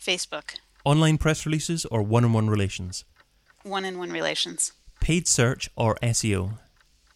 Facebook, 0.00 0.56
Online 0.84 1.16
press 1.18 1.44
releases 1.46 1.84
or 1.86 2.02
one-on-one 2.02 2.48
relations? 2.50 3.04
one 3.64 3.84
on 3.84 3.98
one 3.98 4.10
relations, 4.12 4.72
Paid 5.00 5.28
search 5.28 5.68
or 5.76 5.96
SEO? 6.02 6.58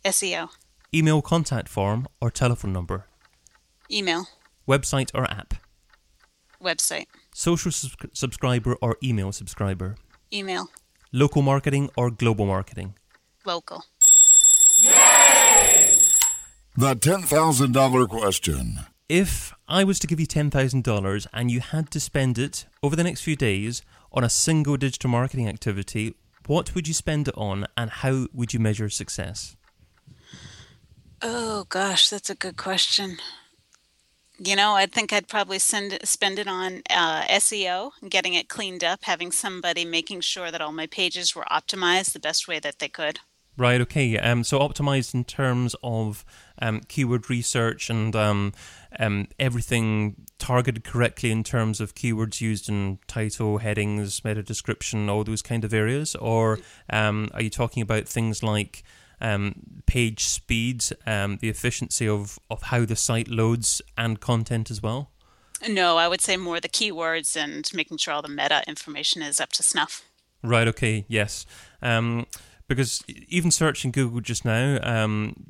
SEO, 0.04 0.48
Email 0.94 1.22
contact 1.22 1.68
form 1.68 2.06
or 2.20 2.30
telephone 2.30 2.72
number? 2.72 3.06
Email, 3.90 4.28
Website 4.68 5.10
or 5.14 5.24
app? 5.30 5.54
website, 6.62 7.06
Social 7.34 7.70
sus- 7.70 7.94
subscriber 8.12 8.74
or 8.80 8.96
email 9.02 9.32
subscriber? 9.32 9.96
email, 10.32 10.68
Local 11.12 11.42
marketing 11.42 11.90
or 11.96 12.10
global 12.10 12.46
marketing? 12.46 12.94
local. 13.44 13.84
Yay! 14.82 15.98
The 16.76 16.94
$10,000 16.96 18.08
question. 18.08 18.80
If 19.08 19.54
I 19.68 19.84
was 19.84 19.98
to 20.00 20.06
give 20.08 20.18
you 20.18 20.26
$10,000 20.26 21.26
and 21.32 21.50
you 21.50 21.60
had 21.60 21.90
to 21.92 22.00
spend 22.00 22.38
it 22.38 22.66
over 22.82 22.96
the 22.96 23.04
next 23.04 23.20
few 23.22 23.36
days 23.36 23.82
on 24.12 24.24
a 24.24 24.28
single 24.28 24.76
digital 24.76 25.08
marketing 25.10 25.48
activity, 25.48 26.14
what 26.46 26.74
would 26.74 26.88
you 26.88 26.94
spend 26.94 27.28
it 27.28 27.34
on 27.36 27.66
and 27.76 27.90
how 27.90 28.26
would 28.34 28.52
you 28.52 28.58
measure 28.60 28.88
success? 28.90 29.56
Oh 31.22 31.64
gosh, 31.68 32.10
that's 32.10 32.30
a 32.30 32.34
good 32.34 32.56
question. 32.56 33.18
You 34.38 34.54
know, 34.54 34.74
I 34.74 34.86
think 34.86 35.12
I'd 35.12 35.28
probably 35.28 35.58
send 35.58 35.98
spend 36.04 36.38
it 36.38 36.46
on 36.46 36.82
uh, 36.90 37.22
SEO, 37.22 37.92
getting 38.08 38.34
it 38.34 38.48
cleaned 38.48 38.84
up, 38.84 39.04
having 39.04 39.32
somebody 39.32 39.84
making 39.84 40.20
sure 40.20 40.50
that 40.50 40.60
all 40.60 40.72
my 40.72 40.86
pages 40.86 41.34
were 41.34 41.46
optimized 41.50 42.12
the 42.12 42.20
best 42.20 42.46
way 42.46 42.58
that 42.58 42.78
they 42.78 42.88
could. 42.88 43.20
Right, 43.58 43.80
okay. 43.80 44.18
Um, 44.18 44.44
so 44.44 44.58
optimized 44.58 45.14
in 45.14 45.24
terms 45.24 45.74
of 45.82 46.26
um, 46.60 46.82
keyword 46.88 47.30
research 47.30 47.88
and 47.88 48.14
um, 48.14 48.52
um, 49.00 49.28
everything 49.38 50.16
targeted 50.38 50.84
correctly 50.84 51.30
in 51.30 51.42
terms 51.42 51.80
of 51.80 51.94
keywords 51.94 52.42
used 52.42 52.68
in 52.68 52.98
title, 53.06 53.58
headings, 53.58 54.22
meta 54.22 54.42
description, 54.42 55.08
all 55.08 55.24
those 55.24 55.40
kind 55.40 55.64
of 55.64 55.72
areas? 55.72 56.14
Or 56.16 56.58
um, 56.90 57.30
are 57.32 57.42
you 57.42 57.48
talking 57.48 57.82
about 57.82 58.06
things 58.06 58.42
like 58.42 58.82
um, 59.20 59.82
page 59.86 60.24
speed, 60.24 60.84
um, 61.06 61.38
the 61.40 61.48
efficiency 61.48 62.08
of, 62.08 62.38
of 62.50 62.62
how 62.64 62.84
the 62.84 62.96
site 62.96 63.28
loads 63.28 63.82
and 63.96 64.20
content 64.20 64.70
as 64.70 64.82
well? 64.82 65.10
No, 65.68 65.96
I 65.96 66.08
would 66.08 66.20
say 66.20 66.36
more 66.36 66.60
the 66.60 66.68
keywords 66.68 67.36
and 67.36 67.68
making 67.72 67.96
sure 67.98 68.14
all 68.14 68.22
the 68.22 68.28
meta 68.28 68.62
information 68.66 69.22
is 69.22 69.40
up 69.40 69.52
to 69.52 69.62
snuff. 69.62 70.04
Right. 70.42 70.68
Okay. 70.68 71.04
Yes. 71.08 71.46
Um, 71.82 72.26
because 72.68 73.02
even 73.28 73.50
searching 73.50 73.90
Google 73.90 74.20
just 74.20 74.44
now, 74.44 74.78
um, 74.82 75.46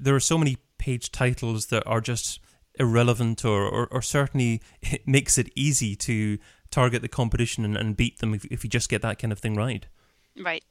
there 0.00 0.14
are 0.14 0.20
so 0.20 0.38
many 0.38 0.56
page 0.78 1.12
titles 1.12 1.66
that 1.66 1.86
are 1.86 2.00
just 2.00 2.40
irrelevant, 2.78 3.44
or, 3.44 3.62
or, 3.62 3.86
or 3.88 4.02
certainly 4.02 4.62
it 4.82 5.06
makes 5.06 5.36
it 5.38 5.50
easy 5.54 5.94
to 5.96 6.38
target 6.70 7.02
the 7.02 7.08
competition 7.08 7.64
and, 7.64 7.76
and 7.76 7.96
beat 7.96 8.18
them 8.18 8.32
if, 8.32 8.44
if 8.46 8.64
you 8.64 8.70
just 8.70 8.88
get 8.88 9.02
that 9.02 9.18
kind 9.18 9.32
of 9.32 9.38
thing 9.38 9.54
right. 9.54 9.86
Right. 10.40 10.64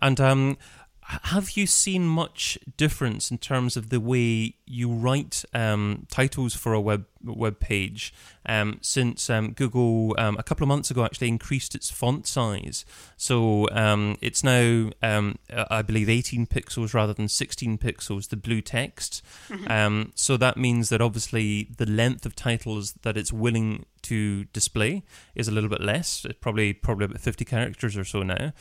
And 0.00 0.20
um, 0.20 0.58
have 1.06 1.52
you 1.52 1.66
seen 1.66 2.06
much 2.06 2.58
difference 2.76 3.30
in 3.30 3.38
terms 3.38 3.76
of 3.76 3.90
the 3.90 4.00
way 4.00 4.54
you 4.66 4.92
write 4.92 5.44
um, 5.54 6.06
titles 6.10 6.54
for 6.54 6.72
a 6.72 6.80
web 6.80 7.06
web 7.22 7.58
page 7.60 8.12
um, 8.44 8.78
since 8.82 9.30
um, 9.30 9.52
Google 9.52 10.14
um, 10.18 10.36
a 10.36 10.42
couple 10.42 10.64
of 10.64 10.68
months 10.68 10.90
ago 10.90 11.04
actually 11.04 11.28
increased 11.28 11.76
its 11.76 11.90
font 11.90 12.26
size? 12.26 12.84
So 13.16 13.68
um, 13.70 14.16
it's 14.20 14.42
now, 14.42 14.90
um, 15.00 15.38
uh, 15.52 15.66
I 15.70 15.82
believe, 15.82 16.08
18 16.08 16.46
pixels 16.46 16.92
rather 16.92 17.12
than 17.12 17.28
16 17.28 17.78
pixels. 17.78 18.28
The 18.28 18.36
blue 18.36 18.60
text. 18.60 19.22
Um, 19.68 20.12
so 20.16 20.36
that 20.36 20.56
means 20.56 20.88
that 20.88 21.00
obviously 21.00 21.68
the 21.76 21.86
length 21.86 22.26
of 22.26 22.34
titles 22.34 22.94
that 23.02 23.16
it's 23.16 23.32
willing 23.32 23.86
to 24.02 24.44
display 24.46 25.02
is 25.34 25.46
a 25.48 25.52
little 25.52 25.70
bit 25.70 25.80
less. 25.80 26.24
It's 26.24 26.38
probably 26.40 26.72
probably 26.72 27.06
about 27.06 27.20
50 27.20 27.44
characters 27.44 27.96
or 27.96 28.04
so 28.04 28.22
now. 28.22 28.52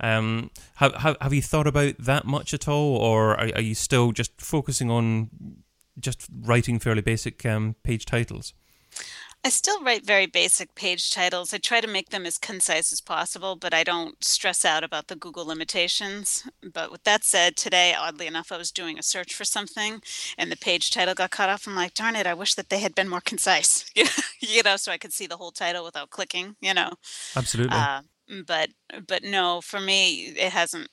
Um, 0.00 0.50
have, 0.76 0.94
have 0.94 1.16
have 1.20 1.32
you 1.32 1.42
thought 1.42 1.66
about 1.66 1.94
that 1.98 2.24
much 2.24 2.52
at 2.54 2.68
all, 2.68 2.96
or 2.96 3.32
are, 3.32 3.50
are 3.54 3.60
you 3.60 3.74
still 3.74 4.12
just 4.12 4.40
focusing 4.40 4.90
on 4.90 5.30
just 5.98 6.26
writing 6.40 6.78
fairly 6.78 7.02
basic 7.02 7.44
um, 7.46 7.76
page 7.82 8.04
titles? 8.04 8.54
I 9.44 9.48
still 9.48 9.82
write 9.82 10.06
very 10.06 10.26
basic 10.26 10.76
page 10.76 11.10
titles. 11.10 11.52
I 11.52 11.58
try 11.58 11.80
to 11.80 11.88
make 11.88 12.10
them 12.10 12.26
as 12.26 12.38
concise 12.38 12.92
as 12.92 13.00
possible, 13.00 13.56
but 13.56 13.74
I 13.74 13.82
don't 13.82 14.22
stress 14.22 14.64
out 14.64 14.84
about 14.84 15.08
the 15.08 15.16
Google 15.16 15.44
limitations. 15.44 16.48
But 16.62 16.92
with 16.92 17.02
that 17.02 17.24
said, 17.24 17.56
today, 17.56 17.92
oddly 17.98 18.28
enough, 18.28 18.52
I 18.52 18.56
was 18.56 18.70
doing 18.70 19.00
a 19.00 19.02
search 19.02 19.34
for 19.34 19.44
something 19.44 20.00
and 20.38 20.52
the 20.52 20.56
page 20.56 20.92
title 20.92 21.14
got 21.14 21.32
cut 21.32 21.48
off. 21.48 21.66
I'm 21.66 21.74
like, 21.74 21.94
darn 21.94 22.14
it, 22.14 22.26
I 22.26 22.34
wish 22.34 22.54
that 22.54 22.68
they 22.68 22.78
had 22.78 22.94
been 22.94 23.08
more 23.08 23.20
concise, 23.20 23.90
you 23.96 24.62
know, 24.62 24.76
so 24.76 24.92
I 24.92 24.98
could 24.98 25.12
see 25.12 25.26
the 25.26 25.38
whole 25.38 25.50
title 25.50 25.84
without 25.84 26.10
clicking, 26.10 26.54
you 26.60 26.72
know. 26.72 26.92
Absolutely. 27.34 27.76
Uh, 27.76 28.02
but 28.46 28.70
but 29.06 29.22
no, 29.22 29.60
for 29.60 29.80
me, 29.80 30.26
it 30.36 30.52
hasn't. 30.52 30.88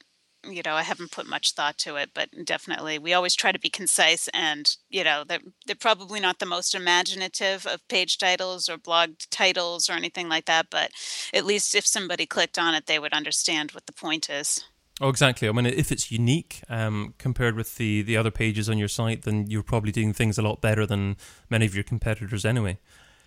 You 0.50 0.62
know, 0.66 0.76
I 0.76 0.84
haven't 0.84 1.12
put 1.12 1.28
much 1.28 1.52
thought 1.52 1.78
to 1.80 1.98
it, 1.98 2.12
but 2.16 2.30
definitely, 2.46 2.98
we 2.98 3.14
always 3.14 3.36
try 3.36 3.52
to 3.52 3.60
be 3.60 3.70
concise, 3.70 4.30
and 4.30 4.74
you 4.90 5.04
know, 5.04 5.24
they're 5.28 5.40
they're 5.66 5.76
probably 5.76 6.20
not 6.20 6.40
the 6.40 6.46
most 6.46 6.74
imaginative 6.74 7.66
of 7.66 7.86
page 7.90 8.18
titles 8.18 8.70
or 8.70 8.78
blog 8.78 9.12
titles 9.32 9.90
or 9.90 9.94
anything 9.94 10.30
like 10.30 10.46
that. 10.46 10.68
But 10.70 10.92
at 11.34 11.46
least 11.46 11.76
if 11.76 11.86
somebody 11.86 12.26
clicked 12.26 12.58
on 12.58 12.74
it, 12.74 12.86
they 12.86 13.00
would 13.00 13.14
understand 13.14 13.72
what 13.72 13.86
the 13.86 13.94
point 13.94 14.30
is. 14.30 14.64
Oh, 15.02 15.10
exactly. 15.10 15.48
I 15.48 15.52
mean, 15.54 15.66
if 15.66 15.92
it's 15.92 16.12
unique 16.12 16.62
um, 16.68 17.14
compared 17.18 17.56
with 17.56 17.78
the, 17.78 18.02
the 18.02 18.18
other 18.18 18.32
pages 18.32 18.70
on 18.70 18.78
your 18.78 18.90
site, 18.90 19.22
then 19.22 19.48
you're 19.48 19.64
probably 19.64 19.94
doing 19.94 20.12
things 20.12 20.38
a 20.38 20.42
lot 20.42 20.60
better 20.60 20.86
than 20.86 21.16
many 21.50 21.66
of 21.66 21.74
your 21.74 21.86
competitors 21.86 22.46
anyway. 22.46 22.80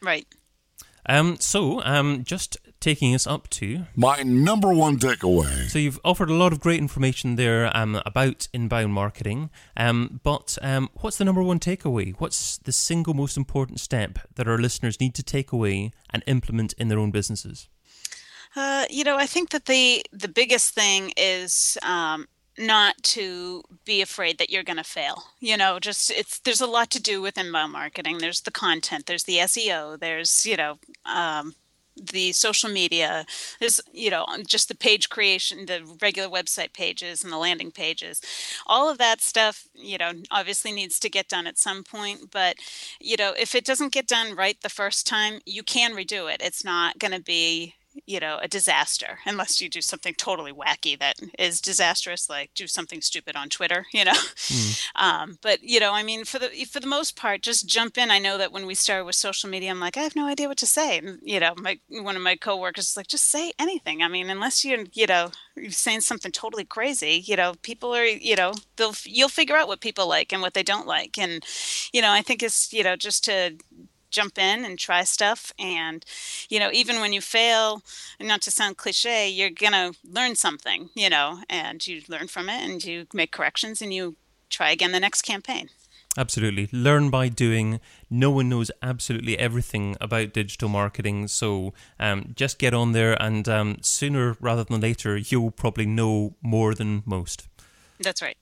Right. 0.03 0.27
Um, 1.07 1.37
so, 1.41 1.83
um, 1.85 2.25
just 2.25 2.57
taking 2.81 3.15
us 3.15 3.27
up 3.27 3.49
to. 3.51 3.87
My 3.97 4.23
number 4.23 4.73
one 4.73 4.99
takeaway. 4.99 5.69
So, 5.69 5.79
you've 5.79 6.01
offered 6.05 6.31
a 6.31 6.35
lot 6.35 6.53
of 6.53 6.61
great 6.61 6.79
information 6.79 7.37
there 7.37 7.77
um, 7.77 8.01
about 8.07 8.49
inbound 8.53 8.93
marketing. 8.93 9.51
Um, 9.77 10.21
but 10.23 10.59
um, 10.63 10.91
what's 11.01 11.19
the 11.19 11.25
number 11.25 11.43
one 11.43 11.59
takeaway? 11.59 12.15
What's 12.19 12.59
the 12.59 12.73
single 12.73 13.15
most 13.15 13.37
important 13.37 13.81
step 13.81 14.19
that 14.37 14.47
our 14.47 14.59
listeners 14.59 15.01
need 15.01 15.15
to 15.17 15.23
take 15.23 15.53
away 15.53 15.93
and 16.11 16.23
implement 16.27 16.73
in 16.75 16.89
their 16.89 16.99
own 16.99 17.11
businesses? 17.11 17.69
Uh, 18.55 18.85
you 18.91 19.03
know, 19.03 19.17
I 19.17 19.27
think 19.27 19.51
that 19.51 19.65
the 19.65 20.05
the 20.13 20.29
biggest 20.29 20.75
thing 20.75 21.13
is 21.17 21.79
um, 21.83 22.29
not 22.59 23.03
to 23.03 23.63
be 23.85 24.03
afraid 24.03 24.39
that 24.39 24.51
you're 24.51 24.63
going 24.63 24.77
to 24.77 24.85
fail. 24.85 25.25
You 25.41 25.57
know, 25.57 25.79
just 25.79 26.11
it's 26.11 26.39
there's 26.41 26.61
a 26.61 26.67
lot 26.67 26.91
to 26.91 27.03
do 27.03 27.23
with 27.23 27.39
inbound 27.39 27.73
marketing. 27.73 28.19
There's 28.19 28.43
the 28.43 28.51
content, 28.51 29.07
there's 29.07 29.25
the 29.25 29.39
SEO, 29.39 29.99
there's 29.99 30.45
you 30.47 30.57
know 30.57 30.79
um, 31.05 31.55
the 31.97 32.33
social 32.33 32.71
media 32.71 33.27
there's 33.61 33.81
you 33.93 34.11
know 34.11 34.27
just 34.47 34.69
the 34.69 34.75
page 34.75 35.09
creation 35.09 35.67
the 35.67 35.83
regular 36.01 36.29
website 36.29 36.73
pages 36.73 37.23
and 37.23 37.33
the 37.33 37.37
landing 37.37 37.71
pages 37.71 38.21
all 38.67 38.89
of 38.89 38.99
that 38.99 39.21
stuff 39.21 39.69
you 39.75 39.99
know 39.99 40.13
obviously 40.31 40.73
needs 40.73 40.99
to 40.99 41.11
get 41.11 41.29
done 41.29 41.47
at 41.47 41.59
some 41.59 41.85
point 41.85 42.31
but 42.31 42.57
you 42.99 43.17
know 43.19 43.35
if 43.39 43.55
it 43.55 43.65
doesn't 43.65 43.93
get 43.93 44.07
done 44.07 44.35
right 44.35 44.61
the 44.63 44.69
first 44.69 45.07
time 45.07 45.41
you 45.45 45.63
can 45.63 45.93
redo 45.93 46.33
it 46.33 46.41
it's 46.43 46.65
not 46.65 46.99
going 46.99 47.13
to 47.13 47.21
be 47.21 47.75
you 48.07 48.21
know 48.21 48.39
a 48.43 48.49
disaster 48.49 49.19
unless 49.27 49.61
you 49.61 49.69
do 49.69 49.81
something 49.81 50.15
totally 50.15 50.53
wacky 50.53 50.99
that 50.99 51.17
is 51.39 51.61
disastrous 51.61 52.29
like 52.29 52.51
do 52.55 52.67
something 52.67 53.01
stupid 53.01 53.37
on 53.37 53.49
twitter 53.49 53.87
you 53.93 54.05
know? 54.05 54.13
Mm. 54.13 54.87
um, 54.97 55.39
but 55.43 55.63
you 55.63 55.81
know 55.81 55.93
i 55.93 56.03
mean 56.03 56.25
for 56.25 56.39
the 56.39 56.49
for 56.65 56.81
the 56.81 56.87
most 56.87 57.17
part 57.17 57.43
just 57.43 57.67
jump 57.67 57.99
in. 57.99 58.11
I 58.11 58.19
know 58.19 58.39
that 58.39 58.53
when 58.53 58.67
we 58.67 58.75
started 58.75 59.05
with 59.05 59.15
social 59.15 59.51
media 59.51 59.71
i'm 59.71 59.81
like 59.81 59.97
i 59.97 60.01
have 60.01 60.17
no 60.17 60.27
idea 60.27 60.49
what 60.49 60.59
to 60.59 60.67
say. 60.67 60.99
And 60.99 61.19
you 61.23 61.41
know 61.41 61.55
my 61.57 61.79
one 61.89 62.17
of 62.17 62.23
my 62.23 62.37
coworkers 62.37 62.91
is 62.91 62.97
like 62.97 63.09
just 63.09 63.29
say 63.29 63.53
anything. 63.59 64.03
I 64.03 64.09
mean 64.09 64.31
unless 64.31 64.65
you're 64.65 64.85
you 64.93 65.07
know 65.07 65.31
you're 65.57 65.71
saying 65.71 66.01
something 66.01 66.33
totally 66.33 66.65
crazy 66.65 67.23
you 67.25 67.37
know 67.37 67.55
people 67.63 67.95
are 67.95 68.05
you 68.05 68.37
know 68.37 68.53
they'll 68.77 68.95
you'll 69.05 69.29
figure 69.29 69.57
out 69.57 69.69
what 69.69 69.81
people 69.81 70.09
like 70.09 70.33
and 70.33 70.43
what 70.43 70.55
they 70.55 70.63
don't 70.63 70.87
like. 70.87 71.19
And 71.19 71.45
you 71.93 72.03
know 72.03 72.11
i 72.13 72.23
think 72.23 72.43
it's 72.43 72.73
you 72.73 72.83
know 72.83 72.97
just 72.97 73.25
to 73.25 73.57
jump 74.13 74.39
in 74.39 74.65
and 74.65 74.79
try 74.79 75.03
stuff 75.03 75.53
and 75.59 76.05
you 76.49 76.61
know 76.61 76.71
even 76.73 77.01
when 77.01 77.13
you 77.13 77.21
fail 77.21 77.83
not 78.21 78.43
to 78.43 78.51
sound 78.51 78.77
cliche 78.77 79.29
you're 79.29 79.51
going 79.51 79.73
to 79.73 79.93
learn 80.05 80.35
something 80.37 80.91
you 80.95 81.11
know 81.11 81.41
and 81.49 81.87
you 81.87 82.03
learn 82.09 82.29
from 82.29 82.49
it 82.49 82.63
and 82.63 82.85
you 82.85 83.07
make 83.13 83.33
corrections 83.33 83.83
and 83.83 83.93
you 83.93 84.17
try 84.51 84.71
again 84.71 84.93
the 84.93 85.01
next 85.01 85.23
campaign 85.23 85.69
Absolutely. 86.17 86.69
Learn 86.73 87.09
by 87.09 87.29
doing. 87.29 87.81
No 88.11 88.31
one 88.31 88.51
knows 88.51 88.71
absolutely 88.83 89.39
everything 89.39 89.97
about 89.99 90.35
digital 90.35 90.69
marketing. 90.69 91.29
So 91.29 91.73
um, 91.99 92.33
just 92.37 92.59
get 92.59 92.75
on 92.75 92.93
there, 92.93 93.21
and 93.21 93.49
um, 93.49 93.79
sooner 93.81 94.37
rather 94.39 94.65
than 94.65 94.81
later, 94.81 95.17
you'll 95.17 95.51
probably 95.51 95.87
know 95.87 96.35
more 96.43 96.75
than 96.75 97.03
most. 97.07 97.49
That's 97.99 98.21
right. 98.21 98.37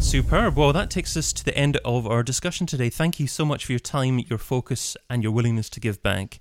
Superb. 0.00 0.56
Well, 0.56 0.72
that 0.72 0.90
takes 0.90 1.16
us 1.16 1.32
to 1.32 1.44
the 1.44 1.56
end 1.56 1.78
of 1.84 2.06
our 2.06 2.22
discussion 2.22 2.66
today. 2.66 2.90
Thank 2.90 3.18
you 3.18 3.26
so 3.26 3.44
much 3.44 3.64
for 3.64 3.72
your 3.72 3.78
time, 3.78 4.18
your 4.18 4.38
focus, 4.38 4.96
and 5.10 5.22
your 5.22 5.32
willingness 5.32 5.68
to 5.70 5.80
give 5.80 6.02
back. 6.02 6.38